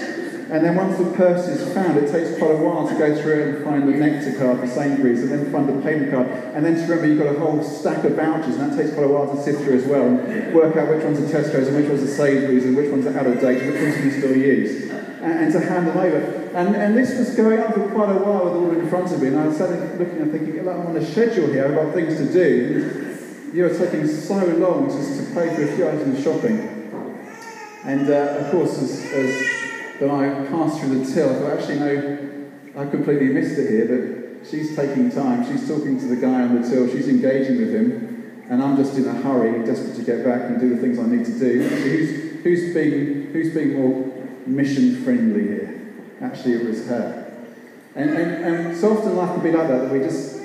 And 0.49 0.65
then 0.65 0.77
once 0.77 0.97
the 0.99 1.11
purse 1.17 1.49
is 1.49 1.75
found, 1.75 1.99
it 1.99 2.11
takes 2.13 2.39
quite 2.39 2.53
a 2.53 2.57
while 2.57 2.87
to 2.87 2.95
go 2.95 3.21
through 3.21 3.41
it 3.41 3.49
and 3.49 3.65
find 3.65 3.89
the 3.89 3.93
nectar 3.93 4.39
card 4.39 4.61
for 4.61 4.69
Sainsbury's, 4.69 5.23
and 5.23 5.33
then 5.33 5.51
find 5.51 5.69
the 5.69 5.83
payment 5.83 6.13
card. 6.13 6.29
And 6.55 6.65
then 6.65 6.77
to 6.77 6.83
remember 6.83 7.07
you've 7.09 7.19
got 7.19 7.35
a 7.35 7.39
whole 7.39 7.65
stack 7.65 8.05
of 8.05 8.13
vouchers, 8.13 8.57
and 8.57 8.71
that 8.71 8.77
takes 8.81 8.95
quite 8.95 9.07
a 9.07 9.09
while 9.09 9.35
to 9.35 9.43
sift 9.43 9.63
through 9.63 9.79
as 9.79 9.85
well, 9.87 10.07
and 10.07 10.55
work 10.55 10.77
out 10.77 10.89
which 10.89 11.03
ones 11.03 11.19
are 11.19 11.27
Tesco's 11.27 11.67
and 11.67 11.77
which 11.77 11.89
ones 11.89 12.03
are 12.03 12.07
Sainsbury's 12.07 12.65
and 12.65 12.77
which 12.77 12.91
ones 12.93 13.07
are 13.07 13.19
out 13.19 13.27
of 13.27 13.41
date 13.41 13.61
and 13.61 13.73
which 13.73 13.83
ones 13.83 14.05
you 14.05 14.11
still 14.13 14.37
use. 14.37 14.86
And, 15.21 15.33
and 15.33 15.53
to 15.53 15.61
hand 15.61 15.87
them 15.87 15.97
over. 15.97 16.19
And, 16.55 16.77
and 16.77 16.97
this 16.97 17.19
was 17.19 17.35
going 17.35 17.59
on 17.59 17.73
for 17.73 17.89
quite 17.89 18.11
a 18.11 18.19
while 18.19 18.45
with 18.45 18.55
all 18.55 18.71
in 18.71 18.89
front 18.89 19.11
of 19.13 19.23
me, 19.23 19.29
and 19.29 19.39
I 19.39 19.47
was 19.47 19.57
sitting 19.57 19.81
looking 19.99 20.21
and 20.21 20.31
thinking, 20.31 20.61
I'm 20.61 20.87
on 20.87 20.97
a 20.97 21.05
schedule 21.05 21.47
here, 21.47 21.65
I've 21.67 21.75
got 21.75 21.95
things 21.95 22.17
to 22.19 22.31
do. 22.31 23.17
You're 23.55 23.77
taking 23.77 24.07
so 24.07 24.45
long 24.45 24.91
just 24.91 25.19
to 25.19 25.35
pay 25.35 25.55
for 25.55 25.63
a 25.63 25.75
few 25.75 25.89
items 25.89 26.19
of 26.19 26.23
shopping. 26.23 26.59
And 27.85 28.11
uh, 28.11 28.45
of 28.45 28.51
course, 28.51 28.77
as, 28.79 29.05
as 29.07 30.03
I 30.03 30.47
passed 30.51 30.81
through 30.81 30.99
the 30.99 31.13
till, 31.13 31.31
I 31.31 31.39
thought, 31.39 31.59
actually, 31.59 31.79
no, 31.79 32.51
I 32.77 32.87
completely 32.91 33.29
missed 33.29 33.59
it 33.59 33.71
here, 33.71 33.87
but 33.87 34.47
she's 34.47 34.77
taking 34.77 35.11
time. 35.11 35.47
She's 35.47 35.67
talking 35.67 35.99
to 35.99 36.07
the 36.07 36.17
guy 36.17 36.43
on 36.43 36.61
the 36.61 36.69
till, 36.69 36.89
she's 36.89 37.09
engaging 37.09 37.57
with 37.57 37.75
him, 37.75 38.45
and 38.51 38.63
I'm 38.63 38.77
just 38.77 38.97
in 38.99 39.07
a 39.07 39.15
hurry, 39.15 39.65
desperate 39.65 39.97
to 39.97 40.03
get 40.03 40.25
back 40.25 40.43
and 40.43 40.61
do 40.61 40.75
the 40.75 40.81
things 40.81 40.99
I 40.99 41.07
need 41.07 41.25
to 41.25 41.39
do. 41.39 41.65
Actually, 41.65 41.91
who's, 41.91 42.43
who's, 42.43 42.75
being, 42.75 43.33
who's 43.33 43.55
being 43.55 43.75
more 43.75 44.16
mission 44.47 45.03
friendly 45.05 45.43
here? 45.43 45.93
Actually, 46.21 46.55
it 46.55 46.67
was 46.67 46.87
her. 46.87 47.23
And, 47.95 48.11
and, 48.11 48.45
and 48.45 48.77
so 48.77 48.97
often 48.97 49.17
life 49.17 49.33
can 49.35 49.43
be 49.43 49.53
like 49.53 49.69
that, 49.69 49.83
that 49.83 49.91
we're 49.91 50.07
just 50.07 50.41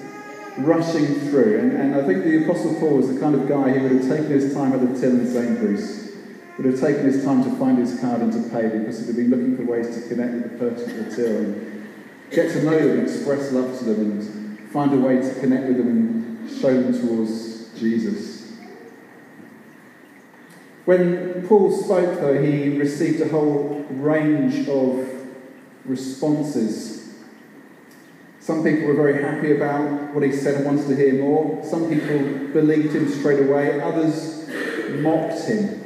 rushing 0.57 1.05
through. 1.29 1.59
And, 1.59 1.71
and 1.73 1.95
I 1.95 2.05
think 2.05 2.23
the 2.23 2.43
Apostle 2.43 2.75
Paul 2.75 2.97
was 2.97 3.13
the 3.13 3.19
kind 3.19 3.35
of 3.35 3.47
guy 3.47 3.71
who 3.71 3.83
would 3.83 4.03
have 4.03 4.09
taken 4.09 4.27
his 4.27 4.53
time 4.53 4.73
at 4.73 4.81
the 4.81 4.99
till 4.99 5.11
in 5.11 5.27
Sainsbury's 5.27 6.01
would 6.57 6.73
have 6.73 6.79
taken 6.79 7.05
his 7.05 7.23
time 7.23 7.43
to 7.43 7.49
find 7.57 7.77
his 7.77 7.99
card 7.99 8.21
and 8.21 8.31
to 8.31 8.49
pay 8.49 8.67
because 8.67 8.99
he'd 8.99 9.07
have 9.07 9.15
been 9.15 9.29
looking 9.29 9.57
for 9.57 9.63
ways 9.63 9.95
to 9.95 10.07
connect 10.07 10.33
with 10.33 10.51
the 10.51 10.57
person 10.57 10.99
at 10.99 11.09
the 11.09 11.15
till 11.15 11.37
and 11.37 11.89
get 12.29 12.51
to 12.51 12.63
know 12.63 12.77
them, 12.77 12.99
express 13.03 13.51
love 13.51 13.77
to 13.79 13.85
them, 13.85 14.11
and 14.11 14.69
find 14.69 14.93
a 14.93 14.97
way 14.97 15.15
to 15.15 15.39
connect 15.39 15.67
with 15.67 15.77
them 15.77 15.87
and 15.87 16.61
show 16.61 16.73
them 16.73 16.93
towards 16.93 17.79
Jesus. 17.79 18.40
When 20.85 21.45
Paul 21.47 21.71
spoke, 21.71 22.19
though, 22.19 22.41
he 22.41 22.77
received 22.77 23.21
a 23.21 23.29
whole 23.29 23.85
range 23.89 24.67
of 24.67 25.07
responses. 25.85 27.13
Some 28.39 28.63
people 28.63 28.87
were 28.87 28.95
very 28.95 29.21
happy 29.21 29.55
about 29.55 30.15
what 30.15 30.23
he 30.23 30.31
said 30.31 30.55
and 30.55 30.65
wanted 30.65 30.87
to 30.87 30.95
hear 30.95 31.13
more. 31.13 31.63
Some 31.63 31.87
people 31.87 32.17
believed 32.51 32.95
him 32.95 33.07
straight 33.07 33.47
away. 33.47 33.79
Others 33.79 34.49
mocked 35.01 35.43
him. 35.43 35.77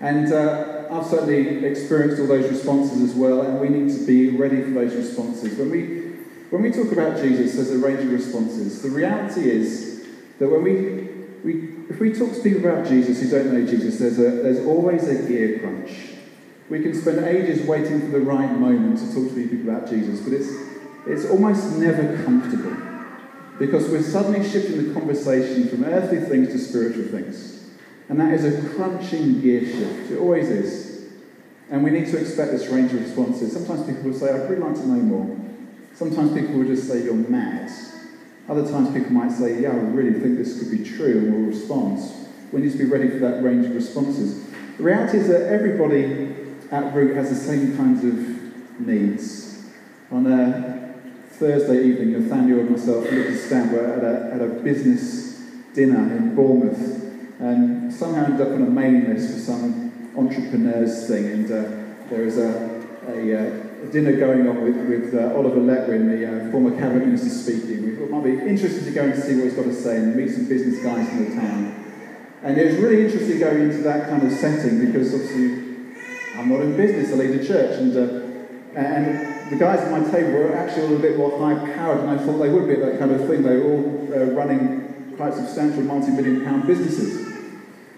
And 0.00 0.32
uh, 0.32 0.88
I've 0.90 1.06
certainly 1.06 1.64
experienced 1.64 2.20
all 2.20 2.26
those 2.26 2.50
responses 2.50 3.10
as 3.10 3.14
well, 3.14 3.42
and 3.42 3.60
we 3.60 3.68
need 3.68 3.96
to 3.96 4.04
be 4.04 4.30
ready 4.36 4.60
for 4.62 4.70
those 4.70 4.94
responses. 4.96 5.56
When 5.56 5.70
we, 5.70 5.84
when 6.50 6.62
we 6.62 6.72
talk 6.72 6.90
about 6.90 7.18
Jesus, 7.22 7.54
there's 7.54 7.70
a 7.70 7.78
range 7.78 8.00
of 8.00 8.10
responses. 8.10 8.82
The 8.82 8.90
reality 8.90 9.48
is 9.48 10.04
that 10.40 10.48
when 10.48 10.64
we, 10.64 11.08
we 11.44 11.71
if 11.92 12.00
we 12.00 12.10
talk 12.10 12.32
to 12.32 12.40
people 12.40 12.64
about 12.64 12.88
Jesus 12.88 13.20
who 13.20 13.28
don't 13.28 13.52
know 13.52 13.66
Jesus, 13.66 13.98
there's, 13.98 14.18
a, 14.18 14.42
there's 14.42 14.64
always 14.64 15.06
a 15.08 15.28
gear 15.28 15.58
crunch. 15.58 15.90
We 16.70 16.80
can 16.80 16.94
spend 16.94 17.22
ages 17.22 17.66
waiting 17.66 18.00
for 18.00 18.06
the 18.06 18.20
right 18.20 18.50
moment 18.50 18.98
to 19.00 19.04
talk 19.14 19.28
to 19.28 19.34
people 19.34 19.68
about 19.68 19.90
Jesus, 19.90 20.20
but 20.20 20.32
it's, 20.32 20.48
it's 21.06 21.30
almost 21.30 21.76
never 21.76 22.24
comfortable 22.24 22.74
because 23.58 23.90
we're 23.90 24.02
suddenly 24.02 24.48
shifting 24.48 24.88
the 24.88 24.98
conversation 24.98 25.68
from 25.68 25.84
earthly 25.84 26.20
things 26.20 26.48
to 26.48 26.58
spiritual 26.58 27.04
things. 27.04 27.70
And 28.08 28.18
that 28.18 28.32
is 28.32 28.46
a 28.46 28.68
crunching 28.70 29.42
gear 29.42 29.60
shift. 29.60 30.12
It 30.12 30.18
always 30.18 30.48
is. 30.48 31.10
And 31.70 31.84
we 31.84 31.90
need 31.90 32.06
to 32.06 32.16
expect 32.16 32.52
this 32.52 32.68
range 32.68 32.94
of 32.94 33.02
responses. 33.02 33.52
Sometimes 33.52 33.86
people 33.86 34.10
will 34.10 34.18
say, 34.18 34.32
I'd 34.32 34.48
really 34.48 34.62
like 34.62 34.76
to 34.76 34.86
know 34.86 34.94
more. 34.94 35.36
Sometimes 35.94 36.32
people 36.32 36.54
will 36.54 36.66
just 36.66 36.88
say, 36.88 37.04
You're 37.04 37.14
mad. 37.14 37.70
Other 38.48 38.68
times 38.70 38.92
people 38.92 39.12
might 39.12 39.32
say, 39.32 39.60
Yeah, 39.60 39.70
I 39.70 39.74
really 39.74 40.18
think 40.18 40.38
this 40.38 40.58
could 40.58 40.70
be 40.70 40.84
true, 40.84 41.18
and 41.18 41.34
we'll 41.34 41.46
respond. 41.46 42.00
We 42.52 42.60
need 42.60 42.72
to 42.72 42.78
be 42.78 42.84
ready 42.84 43.08
for 43.08 43.18
that 43.18 43.42
range 43.42 43.66
of 43.66 43.74
responses. 43.74 44.44
The 44.76 44.82
reality 44.82 45.18
is 45.18 45.28
that 45.28 45.42
everybody 45.42 46.34
at 46.70 46.94
Root 46.94 47.16
has 47.16 47.30
the 47.30 47.36
same 47.36 47.76
kinds 47.76 48.04
of 48.04 48.80
needs. 48.80 49.66
On 50.10 50.26
a 50.26 50.94
Thursday 51.30 51.84
evening, 51.84 52.12
Nathaniel 52.12 52.60
and 52.60 52.70
myself, 52.70 53.10
Lucas 53.10 53.46
Stan, 53.46 53.72
were 53.72 53.84
at 53.84 54.04
a, 54.04 54.34
at 54.34 54.42
a 54.42 54.48
business 54.62 55.40
dinner 55.74 56.16
in 56.16 56.34
Bournemouth 56.34 57.02
and 57.42 57.92
somehow 57.92 58.24
ended 58.24 58.40
up 58.40 58.52
on 58.52 58.62
a 58.62 58.70
mailing 58.70 59.12
list 59.12 59.34
for 59.34 59.40
some 59.40 59.92
entrepreneurs 60.16 61.08
thing. 61.08 61.26
And 61.26 61.46
uh, 61.46 62.08
there 62.08 62.24
was 62.24 62.38
a, 62.38 62.82
a, 63.08 63.36
uh, 63.36 63.66
a, 63.66 63.71
dinner 63.90 64.12
going 64.12 64.48
on 64.48 64.62
with, 64.62 64.76
with 64.88 65.14
uh, 65.14 65.34
Oliver 65.34 65.60
Letwin, 65.60 66.08
the 66.08 66.48
uh, 66.48 66.50
former 66.50 66.70
cabinet 66.78 67.06
minister, 67.06 67.30
speaking. 67.30 67.84
We 67.84 67.96
thought 67.96 68.04
it 68.04 68.10
might 68.10 68.24
be 68.24 68.48
interesting 68.48 68.84
to 68.84 68.90
go 68.90 69.04
and 69.04 69.22
see 69.22 69.34
what 69.36 69.44
he's 69.44 69.54
got 69.54 69.64
to 69.64 69.74
say 69.74 69.96
and 69.96 70.14
meet 70.14 70.30
some 70.30 70.46
business 70.46 70.82
guys 70.82 71.08
in 71.10 71.30
the 71.30 71.40
town. 71.40 71.82
And 72.42 72.58
it 72.58 72.72
was 72.72 72.76
really 72.76 73.04
interesting 73.04 73.38
going 73.38 73.62
into 73.62 73.78
that 73.82 74.08
kind 74.08 74.26
of 74.26 74.32
setting 74.32 74.84
because 74.84 75.14
obviously 75.14 75.72
I'm 76.36 76.48
not 76.48 76.60
in 76.60 76.76
business, 76.76 77.12
I 77.12 77.16
lead 77.16 77.40
a 77.40 77.46
church. 77.46 77.78
And, 77.78 77.96
uh, 77.96 78.78
and 78.78 79.50
the 79.52 79.56
guys 79.56 79.80
at 79.80 79.90
my 79.90 80.10
table 80.10 80.32
were 80.32 80.56
actually 80.56 80.82
a 80.82 80.88
little 80.88 81.02
bit 81.02 81.16
more 81.16 81.38
high 81.38 81.74
powered 81.74 82.00
than 82.00 82.08
I 82.08 82.18
thought 82.18 82.38
they 82.38 82.48
would 82.48 82.66
be 82.66 82.74
at 82.74 82.80
that 82.80 82.98
kind 82.98 83.12
of 83.12 83.26
thing. 83.28 83.42
They 83.42 83.56
were 83.56 83.72
all 83.72 84.12
uh, 84.12 84.24
running 84.32 85.14
quite 85.16 85.34
substantial 85.34 85.82
multi 85.82 86.10
million 86.10 86.44
pound 86.44 86.66
businesses. 86.66 87.28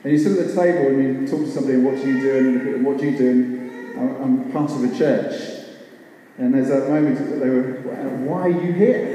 And 0.03 0.13
you 0.13 0.19
sit 0.19 0.37
at 0.39 0.49
the 0.49 0.55
table 0.55 0.89
and 0.89 1.23
you 1.23 1.27
talk 1.27 1.41
to 1.41 1.51
somebody, 1.51 1.79
what 1.79 1.97
do 1.97 2.07
you 2.07 2.21
do? 2.21 2.75
And 2.75 2.85
what 2.85 2.99
do 2.99 3.07
you 3.07 3.17
do? 3.17 3.95
I'm 3.97 4.53
part 4.53 4.71
of 4.71 4.85
a 4.85 4.99
church. 4.99 5.54
And 6.39 6.53
there's 6.53 6.69
that 6.69 6.89
moment 6.89 7.19
they 7.41 7.49
were, 7.49 7.81
why 8.25 8.43
are 8.43 8.49
you 8.49 8.73
here? 8.73 9.07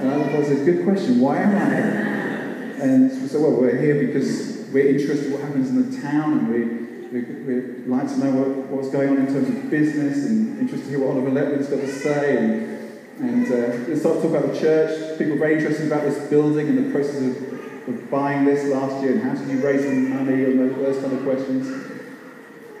And 0.00 0.10
I 0.10 0.38
was 0.38 0.50
a 0.50 0.56
good 0.56 0.84
question, 0.84 1.20
why 1.20 1.38
am 1.38 1.56
I 1.56 1.64
here? 1.74 2.76
And 2.80 3.22
we 3.22 3.28
said, 3.28 3.40
well, 3.40 3.52
we're 3.52 3.76
here 3.76 4.06
because 4.06 4.68
we're 4.72 4.88
interested 4.88 5.26
in 5.26 5.32
what 5.32 5.42
happens 5.42 5.70
in 5.70 5.90
the 5.90 6.00
town 6.00 6.38
and 6.38 6.48
we, 6.48 7.20
we, 7.20 7.32
we 7.44 7.86
like 7.86 8.08
to 8.08 8.18
know 8.18 8.30
what, 8.30 8.48
what's 8.68 8.88
going 8.88 9.10
on 9.10 9.18
in 9.18 9.26
terms 9.26 9.48
of 9.48 9.70
business 9.70 10.26
and 10.26 10.58
interested 10.58 10.84
to 10.86 10.90
hear 10.90 11.00
what 11.00 11.10
Oliver 11.10 11.30
Letwin's 11.30 11.68
got 11.68 11.80
to 11.80 11.92
say. 11.92 12.36
And, 12.38 12.72
and 13.18 13.46
uh, 13.46 13.90
we 13.90 13.96
start 13.96 14.16
to 14.16 14.22
talk 14.22 14.30
about 14.36 14.52
the 14.52 14.58
church. 14.58 15.18
People 15.18 15.34
are 15.34 15.38
very 15.38 15.58
interested 15.58 15.86
about 15.86 16.02
this 16.02 16.18
building 16.28 16.68
and 16.68 16.86
the 16.86 16.92
process 16.92 17.20
of 17.20 17.52
of 17.88 18.10
buying 18.10 18.44
this 18.44 18.64
last 18.72 19.02
year 19.02 19.12
and 19.12 19.22
how 19.22 19.34
did 19.34 19.48
you 19.48 19.64
raise 19.64 19.82
the 19.82 19.90
money 19.90 20.44
and 20.44 20.60
those, 20.60 20.76
those 20.76 21.02
kind 21.02 21.16
of 21.16 21.24
questions. 21.24 21.68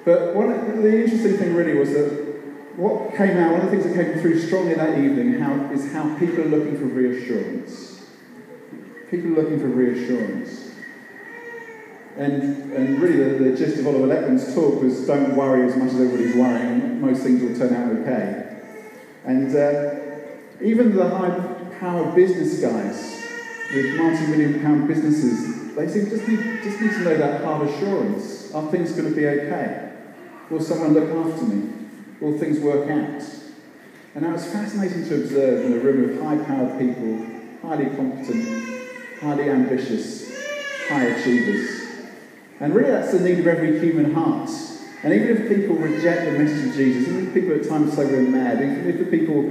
But 0.04 0.34
one, 0.34 0.82
the 0.82 1.04
interesting 1.04 1.36
thing 1.38 1.54
really 1.54 1.74
was 1.74 1.90
that 1.90 2.31
what 2.76 3.14
came 3.16 3.36
out, 3.36 3.52
one 3.52 3.60
of 3.60 3.70
the 3.70 3.70
things 3.70 3.84
that 3.84 3.94
came 3.94 4.20
through 4.20 4.40
strongly 4.40 4.74
that 4.74 4.98
evening 4.98 5.34
how, 5.40 5.70
is 5.72 5.92
how 5.92 6.16
people 6.18 6.40
are 6.40 6.48
looking 6.48 6.78
for 6.78 6.86
reassurance. 6.86 8.06
People 9.10 9.32
are 9.32 9.42
looking 9.42 9.60
for 9.60 9.66
reassurance. 9.66 10.70
And, 12.16 12.72
and 12.72 13.00
really, 13.00 13.24
the, 13.24 13.50
the 13.50 13.56
gist 13.56 13.78
of 13.78 13.86
Oliver 13.86 14.06
Letwin's 14.06 14.54
talk 14.54 14.82
was 14.82 15.06
don't 15.06 15.34
worry 15.36 15.66
as 15.66 15.76
much 15.76 15.88
as 15.88 16.00
everybody's 16.00 16.34
worrying, 16.34 17.00
most 17.00 17.22
things 17.22 17.42
will 17.42 17.56
turn 17.56 17.74
out 17.74 17.92
okay. 18.00 18.60
And 19.24 19.54
uh, 19.54 19.94
even 20.62 20.94
the 20.94 21.08
high 21.08 21.78
powered 21.78 22.14
business 22.14 22.60
guys 22.60 23.22
with 23.74 23.96
multi-million 23.96 24.60
pound 24.62 24.88
businesses, 24.88 25.74
they 25.74 25.88
seem 25.88 26.08
just 26.10 26.28
need, 26.28 26.62
just 26.62 26.80
need 26.80 26.90
to 26.92 27.00
know 27.00 27.16
that 27.16 27.44
hard 27.44 27.68
assurance. 27.68 28.52
Are 28.54 28.70
things 28.70 28.92
going 28.92 29.08
to 29.08 29.16
be 29.16 29.26
okay? 29.26 29.92
Will 30.50 30.60
someone 30.60 30.92
look 30.92 31.08
after 31.08 31.44
me? 31.46 31.81
Will 32.22 32.38
things 32.38 32.60
work 32.60 32.88
out? 32.88 33.20
And 34.14 34.22
now 34.24 34.34
it's 34.34 34.46
fascinating 34.46 35.08
to 35.08 35.16
observe 35.16 35.64
in 35.66 35.72
a 35.72 35.78
room 35.80 36.10
of 36.10 36.22
high-powered 36.22 36.78
people, 36.78 37.68
highly 37.68 37.86
competent, 37.96 38.88
highly 39.20 39.50
ambitious, 39.50 40.32
high 40.88 41.06
achievers. 41.06 41.82
And 42.60 42.76
really 42.76 42.92
that's 42.92 43.10
the 43.10 43.18
need 43.18 43.40
of 43.40 43.48
every 43.48 43.80
human 43.80 44.14
heart. 44.14 44.50
And 45.02 45.12
even 45.12 45.36
if 45.36 45.48
people 45.48 45.74
reject 45.74 46.26
the 46.26 46.38
message 46.38 46.68
of 46.68 46.74
Jesus, 46.76 47.08
even 47.08 47.26
if 47.26 47.34
people 47.34 47.56
at 47.56 47.68
times 47.68 47.94
say 47.94 48.04
we're 48.04 48.22
mad, 48.22 48.62
even 48.62 48.88
if 48.88 48.98
the 48.98 49.04
people 49.06 49.42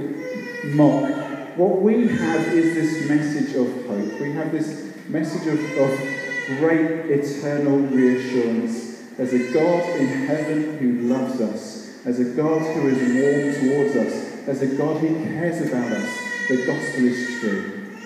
mock, 0.70 1.58
what 1.58 1.82
we 1.82 2.08
have 2.08 2.48
is 2.54 2.74
this 2.74 3.06
message 3.06 3.54
of 3.54 3.86
hope. 3.86 4.18
We 4.18 4.32
have 4.32 4.50
this 4.50 4.94
message 5.08 5.46
of, 5.46 5.60
of 5.76 6.58
great 6.58 7.10
eternal 7.10 7.80
reassurance. 7.80 9.02
There's 9.18 9.34
a 9.34 9.52
God 9.52 9.84
in 10.00 10.06
heaven 10.06 10.78
who 10.78 11.02
loves 11.02 11.38
us. 11.42 11.91
There's 12.04 12.18
a 12.18 12.24
God 12.34 12.62
who 12.62 12.88
is 12.88 12.98
warm 12.98 13.70
towards 13.70 13.96
us. 13.96 14.48
as 14.48 14.60
a 14.60 14.66
God 14.66 15.00
who 15.00 15.24
cares 15.24 15.64
about 15.68 15.92
us. 15.92 16.10
The 16.48 16.66
gospel 16.66 17.04
is 17.04 17.40
true. 17.40 17.96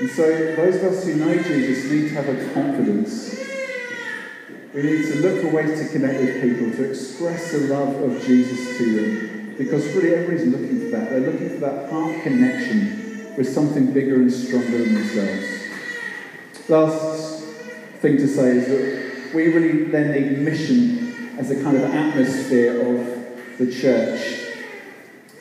And 0.00 0.10
so, 0.10 0.54
those 0.54 0.76
of 0.76 0.84
us 0.84 1.06
who 1.06 1.14
know 1.14 1.34
Jesus 1.42 1.90
need 1.90 2.08
to 2.10 2.14
have 2.14 2.28
a 2.28 2.52
confidence. 2.52 3.34
We 4.74 4.82
need 4.82 5.02
to 5.06 5.16
look 5.22 5.40
for 5.40 5.48
ways 5.56 5.80
to 5.80 5.88
connect 5.88 6.20
with 6.20 6.42
people, 6.42 6.72
to 6.72 6.90
express 6.90 7.52
the 7.52 7.60
love 7.68 8.02
of 8.02 8.22
Jesus 8.22 8.76
to 8.76 9.00
them, 9.00 9.54
because 9.56 9.86
really 9.94 10.14
everybody's 10.14 10.48
looking 10.48 10.80
for 10.80 10.96
that. 10.96 11.08
They're 11.08 11.20
looking 11.20 11.48
for 11.50 11.60
that 11.60 11.90
heart 11.90 12.22
connection 12.22 13.34
with 13.36 13.48
something 13.48 13.92
bigger 13.92 14.16
and 14.16 14.30
stronger 14.30 14.76
than 14.76 14.94
themselves. 14.94 15.46
Last 16.68 17.44
thing 18.00 18.18
to 18.18 18.28
say 18.28 18.58
is 18.58 18.68
that 18.68 19.34
we 19.34 19.46
really 19.54 19.84
then 19.84 20.12
need 20.12 20.38
mission 20.38 21.38
as 21.38 21.50
a 21.50 21.62
kind 21.62 21.76
of 21.76 21.84
atmosphere 21.84 22.80
of 22.80 23.11
the 23.58 23.70
church. 23.70 24.42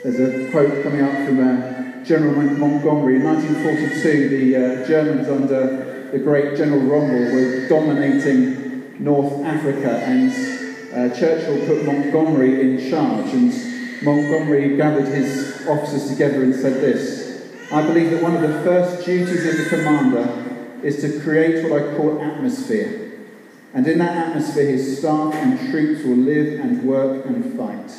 There's 0.04 0.19
a 0.19 0.52
quote 0.52 0.84
coming 0.84 1.02
up 1.02 1.26
from 1.26 1.39
uh, 1.39 2.04
General 2.04 2.34
Montgomery. 2.34 3.17
In 3.17 3.24
1942, 3.24 4.30
the 4.30 4.56
uh, 4.56 4.88
Germans 4.88 5.30
under 5.30 6.10
the 6.12 6.19
great 6.19 6.58
General 6.58 6.82
Rommel 6.82 7.34
were 7.34 7.67
dominating 7.69 9.04
North 9.04 9.45
Africa, 9.45 9.91
and 9.91 10.32
uh, 10.93 11.15
Churchill 11.15 11.65
put 11.67 11.86
Montgomery 11.86 12.62
in 12.62 12.89
charge. 12.89 13.34
And 13.34 14.04
Montgomery 14.04 14.76
gathered 14.76 15.08
his 15.08 15.65
officers 15.67 16.10
together 16.10 16.43
and 16.43 16.56
said 16.56 16.82
this 16.82 17.21
I 17.71 17.84
believe 17.84 18.12
that 18.12 18.21
one 18.21 18.36
of 18.36 18.41
the 18.41 18.62
first 18.63 19.06
duties 19.06 19.45
of 19.45 19.58
the 19.58 19.69
commander 19.69 20.82
is 20.84 21.00
to 21.02 21.21
create 21.21 21.69
what 21.69 21.82
I 21.82 21.95
call 21.95 22.21
atmosphere. 22.21 23.12
And 23.74 23.88
in 23.88 24.00
that 24.00 24.30
atmosphere, 24.30 24.65
his 24.65 24.97
staff 24.97 25.34
and 25.36 25.58
troops 25.71 26.04
will 26.04 26.17
live 26.17 26.60
and 26.60 26.84
work 26.84 27.26
and 27.26 27.58
fight. 27.58 27.89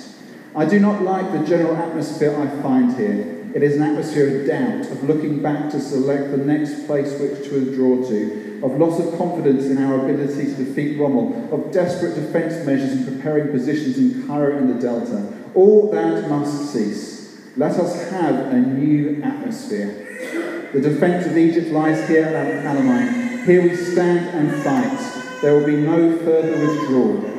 I 0.55 0.67
do 0.67 0.79
not 0.79 1.03
like 1.03 1.33
the 1.33 1.47
general 1.47 1.77
atmosphere 1.77 2.39
I 2.39 2.63
find 2.63 2.95
here. 2.95 3.43
It 3.55 3.63
is 3.63 3.77
an 3.77 3.83
atmosphere 3.83 4.41
of 4.41 4.47
doubt, 4.47 4.93
of 4.93 5.05
looking 5.05 5.41
back 5.41 5.71
to 5.71 5.81
select 5.81 6.31
the 6.31 6.37
next 6.37 6.87
place 6.87 7.19
which 7.19 7.49
to 7.49 7.55
withdraw 7.55 8.07
to, 8.09 8.61
of 8.63 8.79
loss 8.79 9.01
of 9.01 9.17
confidence 9.17 9.65
in 9.65 9.79
our 9.79 10.05
ability 10.05 10.55
to 10.55 10.65
defeat 10.65 10.99
Rommel, 10.99 11.53
of 11.53 11.73
desperate 11.73 12.15
defence 12.17 12.67
measures 12.67 12.93
and 12.93 13.07
preparing 13.07 13.51
positions 13.51 13.97
in 13.97 14.27
Cairo 14.27 14.59
and 14.59 14.69
the 14.69 14.81
Delta. 14.81 15.33
All 15.55 15.91
that 15.91 16.29
must 16.29 16.71
cease. 16.73 17.41
Let 17.57 17.73
us 17.73 18.11
have 18.11 18.53
a 18.53 18.59
new 18.59 19.23
atmosphere. 19.23 20.69
The 20.75 20.81
defence 20.81 21.27
of 21.27 21.37
Egypt 21.37 21.69
lies 21.69 22.07
here 22.09 22.25
at 22.25 22.65
Alamein. 22.65 23.47
Here 23.47 23.63
we 23.63 23.75
stand 23.75 24.29
and 24.29 24.63
fight. 24.63 25.41
There 25.41 25.55
will 25.55 25.67
be 25.67 25.77
no 25.77 26.19
further 26.19 26.59
withdrawal. 26.59 27.32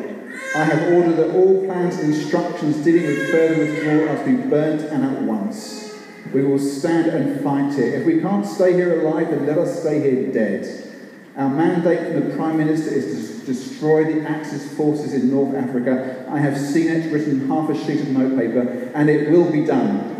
I 0.56 0.64
have 0.66 0.94
ordered 0.94 1.16
that 1.18 1.36
all 1.36 1.66
plans 1.66 1.98
and 1.98 2.14
instructions 2.14 2.78
dealing 2.84 3.08
with 3.08 3.32
further 3.32 3.58
withdrawal 3.66 4.10
are 4.10 4.18
to 4.18 4.26
be 4.26 4.50
burnt 4.50 4.82
and 4.82 5.04
at 5.04 5.22
once. 5.24 5.96
We 6.32 6.44
will 6.44 6.60
stand 6.60 7.08
and 7.08 7.42
fight 7.44 7.74
here. 7.74 7.96
If 7.96 8.06
we 8.06 8.22
can't 8.22 8.46
stay 8.46 8.74
here 8.74 9.02
alive, 9.02 9.32
then 9.32 9.48
let 9.48 9.58
us 9.58 9.82
stay 9.82 10.00
here 10.00 10.32
dead. 10.32 10.92
Our 11.36 11.50
mandate 11.50 12.14
from 12.14 12.30
the 12.30 12.36
Prime 12.36 12.58
Minister 12.58 12.92
is 12.94 13.40
to 13.40 13.46
destroy 13.48 14.06
the 14.06 14.30
Axis 14.30 14.72
forces 14.76 15.14
in 15.16 15.32
North 15.32 15.56
Africa. 15.56 16.26
I 16.30 16.40
have 16.40 16.56
seen 16.56 16.88
it 16.88 17.12
written 17.12 17.48
half 17.48 17.70
a 17.72 17.76
sheet 17.76 18.02
of 18.02 18.10
notepaper, 18.10 18.92
and 18.94 19.10
it 19.10 19.32
will 19.32 19.52
be 19.52 19.66
done. 19.66 20.12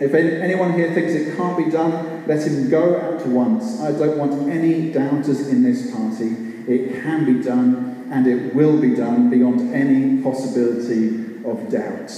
If 0.00 0.14
anyone 0.14 0.74
here 0.74 0.92
thinks 0.92 1.12
it 1.12 1.36
can't 1.36 1.56
be 1.56 1.70
done, 1.70 2.26
let 2.26 2.46
him 2.46 2.68
go 2.68 2.96
at 2.96 3.26
once. 3.26 3.80
I 3.80 3.92
don't 3.92 4.18
want 4.18 4.50
any 4.50 4.92
doubters 4.92 5.48
in 5.48 5.62
this 5.62 5.90
party. 5.94 6.36
It 6.68 7.02
can 7.02 7.24
be 7.24 7.42
done, 7.42 7.91
and 8.12 8.26
it 8.26 8.54
will 8.54 8.78
be 8.78 8.94
done 8.94 9.30
beyond 9.30 9.74
any 9.74 10.22
possibility 10.22 11.42
of 11.46 11.70
doubt. 11.70 12.12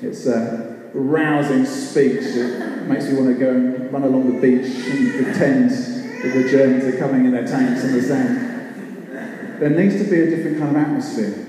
It's 0.00 0.26
a 0.26 0.90
rousing 0.94 1.66
speech 1.66 2.22
that 2.34 2.84
makes 2.86 3.06
me 3.06 3.14
want 3.14 3.26
to 3.26 3.34
go 3.34 3.50
and 3.50 3.92
run 3.92 4.04
along 4.04 4.32
the 4.32 4.40
beach 4.40 4.72
and 4.86 5.24
pretend 5.24 5.70
that 5.70 6.34
the 6.34 6.48
Germans 6.48 6.84
are 6.84 6.96
coming 6.98 7.24
in 7.24 7.32
their 7.32 7.46
tanks 7.46 7.84
on 7.84 7.92
the 7.92 8.00
sand. 8.00 9.60
There 9.60 9.70
needs 9.70 9.96
to 9.96 10.08
be 10.08 10.20
a 10.20 10.30
different 10.30 10.58
kind 10.60 10.76
of 10.76 10.82
atmosphere. 10.82 11.46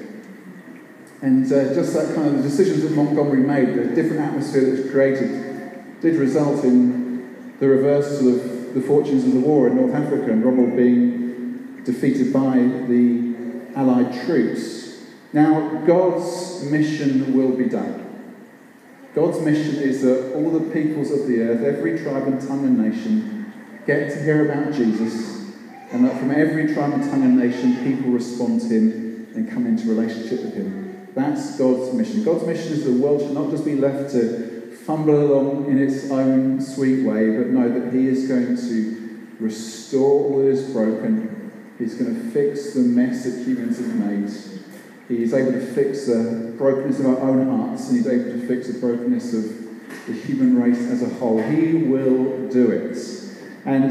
And 1.22 1.46
uh, 1.46 1.76
just 1.76 1.94
that 1.94 2.16
kind 2.16 2.28
of 2.28 2.38
the 2.38 2.42
decisions 2.42 2.82
that 2.82 2.94
Montgomery 2.94 3.42
made, 3.42 3.76
the 3.76 3.94
different 3.94 4.22
atmosphere 4.22 4.66
that 4.66 4.82
was 4.82 4.92
created, 4.92 6.02
did 6.02 6.16
result 6.16 6.64
in 6.64 7.54
the 7.60 7.68
reversal 7.68 8.30
of 8.30 8.74
the 8.74 8.82
fortunes 8.82 9.26
of 9.26 9.34
the 9.34 9.40
war 9.42 9.68
in 9.68 9.76
North 9.76 9.94
Africa 9.94 10.32
and 10.32 10.44
Rommel 10.44 10.76
being 10.76 11.84
defeated 11.84 12.34
by 12.34 12.56
the 12.58 13.29
Allied 13.80 14.26
troops. 14.26 14.98
Now, 15.32 15.86
God's 15.86 16.66
mission 16.66 17.34
will 17.34 17.56
be 17.56 17.70
done. 17.70 18.26
God's 19.16 19.40
mission 19.40 19.76
is 19.76 20.02
that 20.02 20.34
all 20.36 20.52
the 20.52 20.70
peoples 20.72 21.12
of 21.12 21.28
the 21.28 21.42
earth, 21.44 21.64
every 21.64 21.98
tribe 21.98 22.28
and 22.28 22.46
tongue 22.46 22.66
and 22.66 22.78
nation, 22.78 23.54
get 23.88 24.12
to 24.12 24.22
hear 24.22 24.52
about 24.52 24.74
Jesus, 24.74 25.54
and 25.92 26.04
that 26.04 26.20
from 26.20 26.32
every 26.32 26.74
tribe 26.74 26.92
and 26.92 27.10
tongue 27.10 27.24
and 27.24 27.38
nation, 27.38 27.78
people 27.86 28.12
respond 28.12 28.60
to 28.60 28.68
him 28.68 29.28
and 29.34 29.50
come 29.50 29.66
into 29.66 29.88
relationship 29.88 30.44
with 30.44 30.56
him. 30.56 31.08
That's 31.16 31.58
God's 31.58 31.94
mission. 31.94 32.26
God's 32.26 32.46
mission 32.46 32.74
is 32.74 32.84
the 32.84 33.02
world 33.02 33.22
should 33.22 33.32
not 33.32 33.50
just 33.50 33.64
be 33.64 33.76
left 33.76 34.12
to 34.12 34.76
fumble 34.86 35.22
along 35.22 35.68
in 35.72 35.82
its 35.82 36.12
own 36.12 36.62
sweet 36.62 37.06
way, 37.06 37.38
but 37.38 37.48
know 37.48 37.70
that 37.70 37.94
he 37.94 38.08
is 38.08 38.28
going 38.28 38.58
to 38.58 39.28
restore 39.40 40.26
all 40.26 40.40
that 40.40 40.50
is 40.50 40.70
broken 40.70 41.39
He's 41.80 41.96
going 41.96 42.14
to 42.14 42.32
fix 42.32 42.74
the 42.74 42.82
mess 42.82 43.24
that 43.24 43.48
humans 43.48 43.78
have 43.78 43.96
made. 43.96 44.30
He's 45.08 45.34
able 45.34 45.54
to 45.54 45.66
fix 45.66 46.08
the 46.08 46.54
brokenness 46.58 47.00
of 47.00 47.06
our 47.06 47.20
own 47.20 47.48
hearts, 47.48 47.88
and 47.88 47.98
he's 47.98 48.08
able 48.08 48.38
to 48.38 48.48
fix 48.48 48.68
the 48.68 48.78
brokenness 48.80 49.34
of 49.34 50.06
the 50.06 50.14
human 50.14 50.62
race 50.62 50.78
as 50.78 51.02
a 51.02 51.10
whole. 51.16 51.42
He 51.42 51.84
will 51.84 52.50
do 52.50 52.70
it. 52.70 52.98
And 53.66 53.90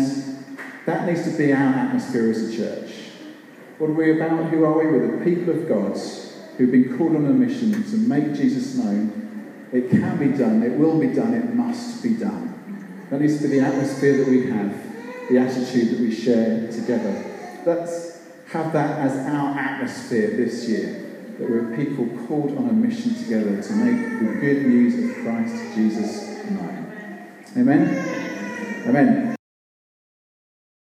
that 0.84 1.06
needs 1.06 1.24
to 1.24 1.36
be 1.36 1.50
our 1.50 1.74
atmosphere 1.74 2.30
as 2.30 2.42
a 2.42 2.56
church. 2.56 2.92
What 3.78 3.88
are 3.90 3.94
we 3.94 4.20
about? 4.20 4.50
Who 4.50 4.64
are 4.64 4.78
we? 4.78 4.86
We're 4.86 5.18
the 5.18 5.24
people 5.24 5.54
of 5.54 5.66
God 5.66 5.98
who've 6.58 6.70
been 6.70 6.96
called 6.98 7.16
on 7.16 7.24
a 7.24 7.30
mission 7.30 7.72
to 7.72 7.96
make 7.96 8.34
Jesus 8.34 8.74
known. 8.74 9.46
It 9.72 9.88
can 9.90 10.18
be 10.18 10.36
done, 10.36 10.62
it 10.62 10.72
will 10.72 10.98
be 10.98 11.08
done, 11.08 11.32
it 11.32 11.54
must 11.54 12.02
be 12.02 12.14
done. 12.14 13.06
That 13.08 13.20
needs 13.22 13.40
to 13.40 13.48
be 13.48 13.60
the 13.60 13.66
atmosphere 13.66 14.18
that 14.18 14.28
we 14.28 14.50
have, 14.50 15.28
the 15.30 15.38
attitude 15.38 15.90
that 15.90 16.00
we 16.00 16.14
share 16.14 16.70
together 16.70 17.37
let's 17.68 18.22
have 18.50 18.72
that 18.72 18.98
as 18.98 19.14
our 19.28 19.58
atmosphere 19.58 20.30
this 20.36 20.68
year. 20.68 21.04
That 21.38 21.48
we're 21.48 21.76
people 21.76 22.06
called 22.26 22.56
on 22.56 22.68
a 22.68 22.72
mission 22.72 23.14
together 23.14 23.62
to 23.62 23.72
make 23.74 24.18
the 24.18 24.40
good 24.40 24.66
news 24.66 25.10
of 25.10 25.22
Christ 25.22 25.74
Jesus 25.76 26.44
known. 26.50 27.28
Amen? 27.56 28.84
Amen. 28.88 29.37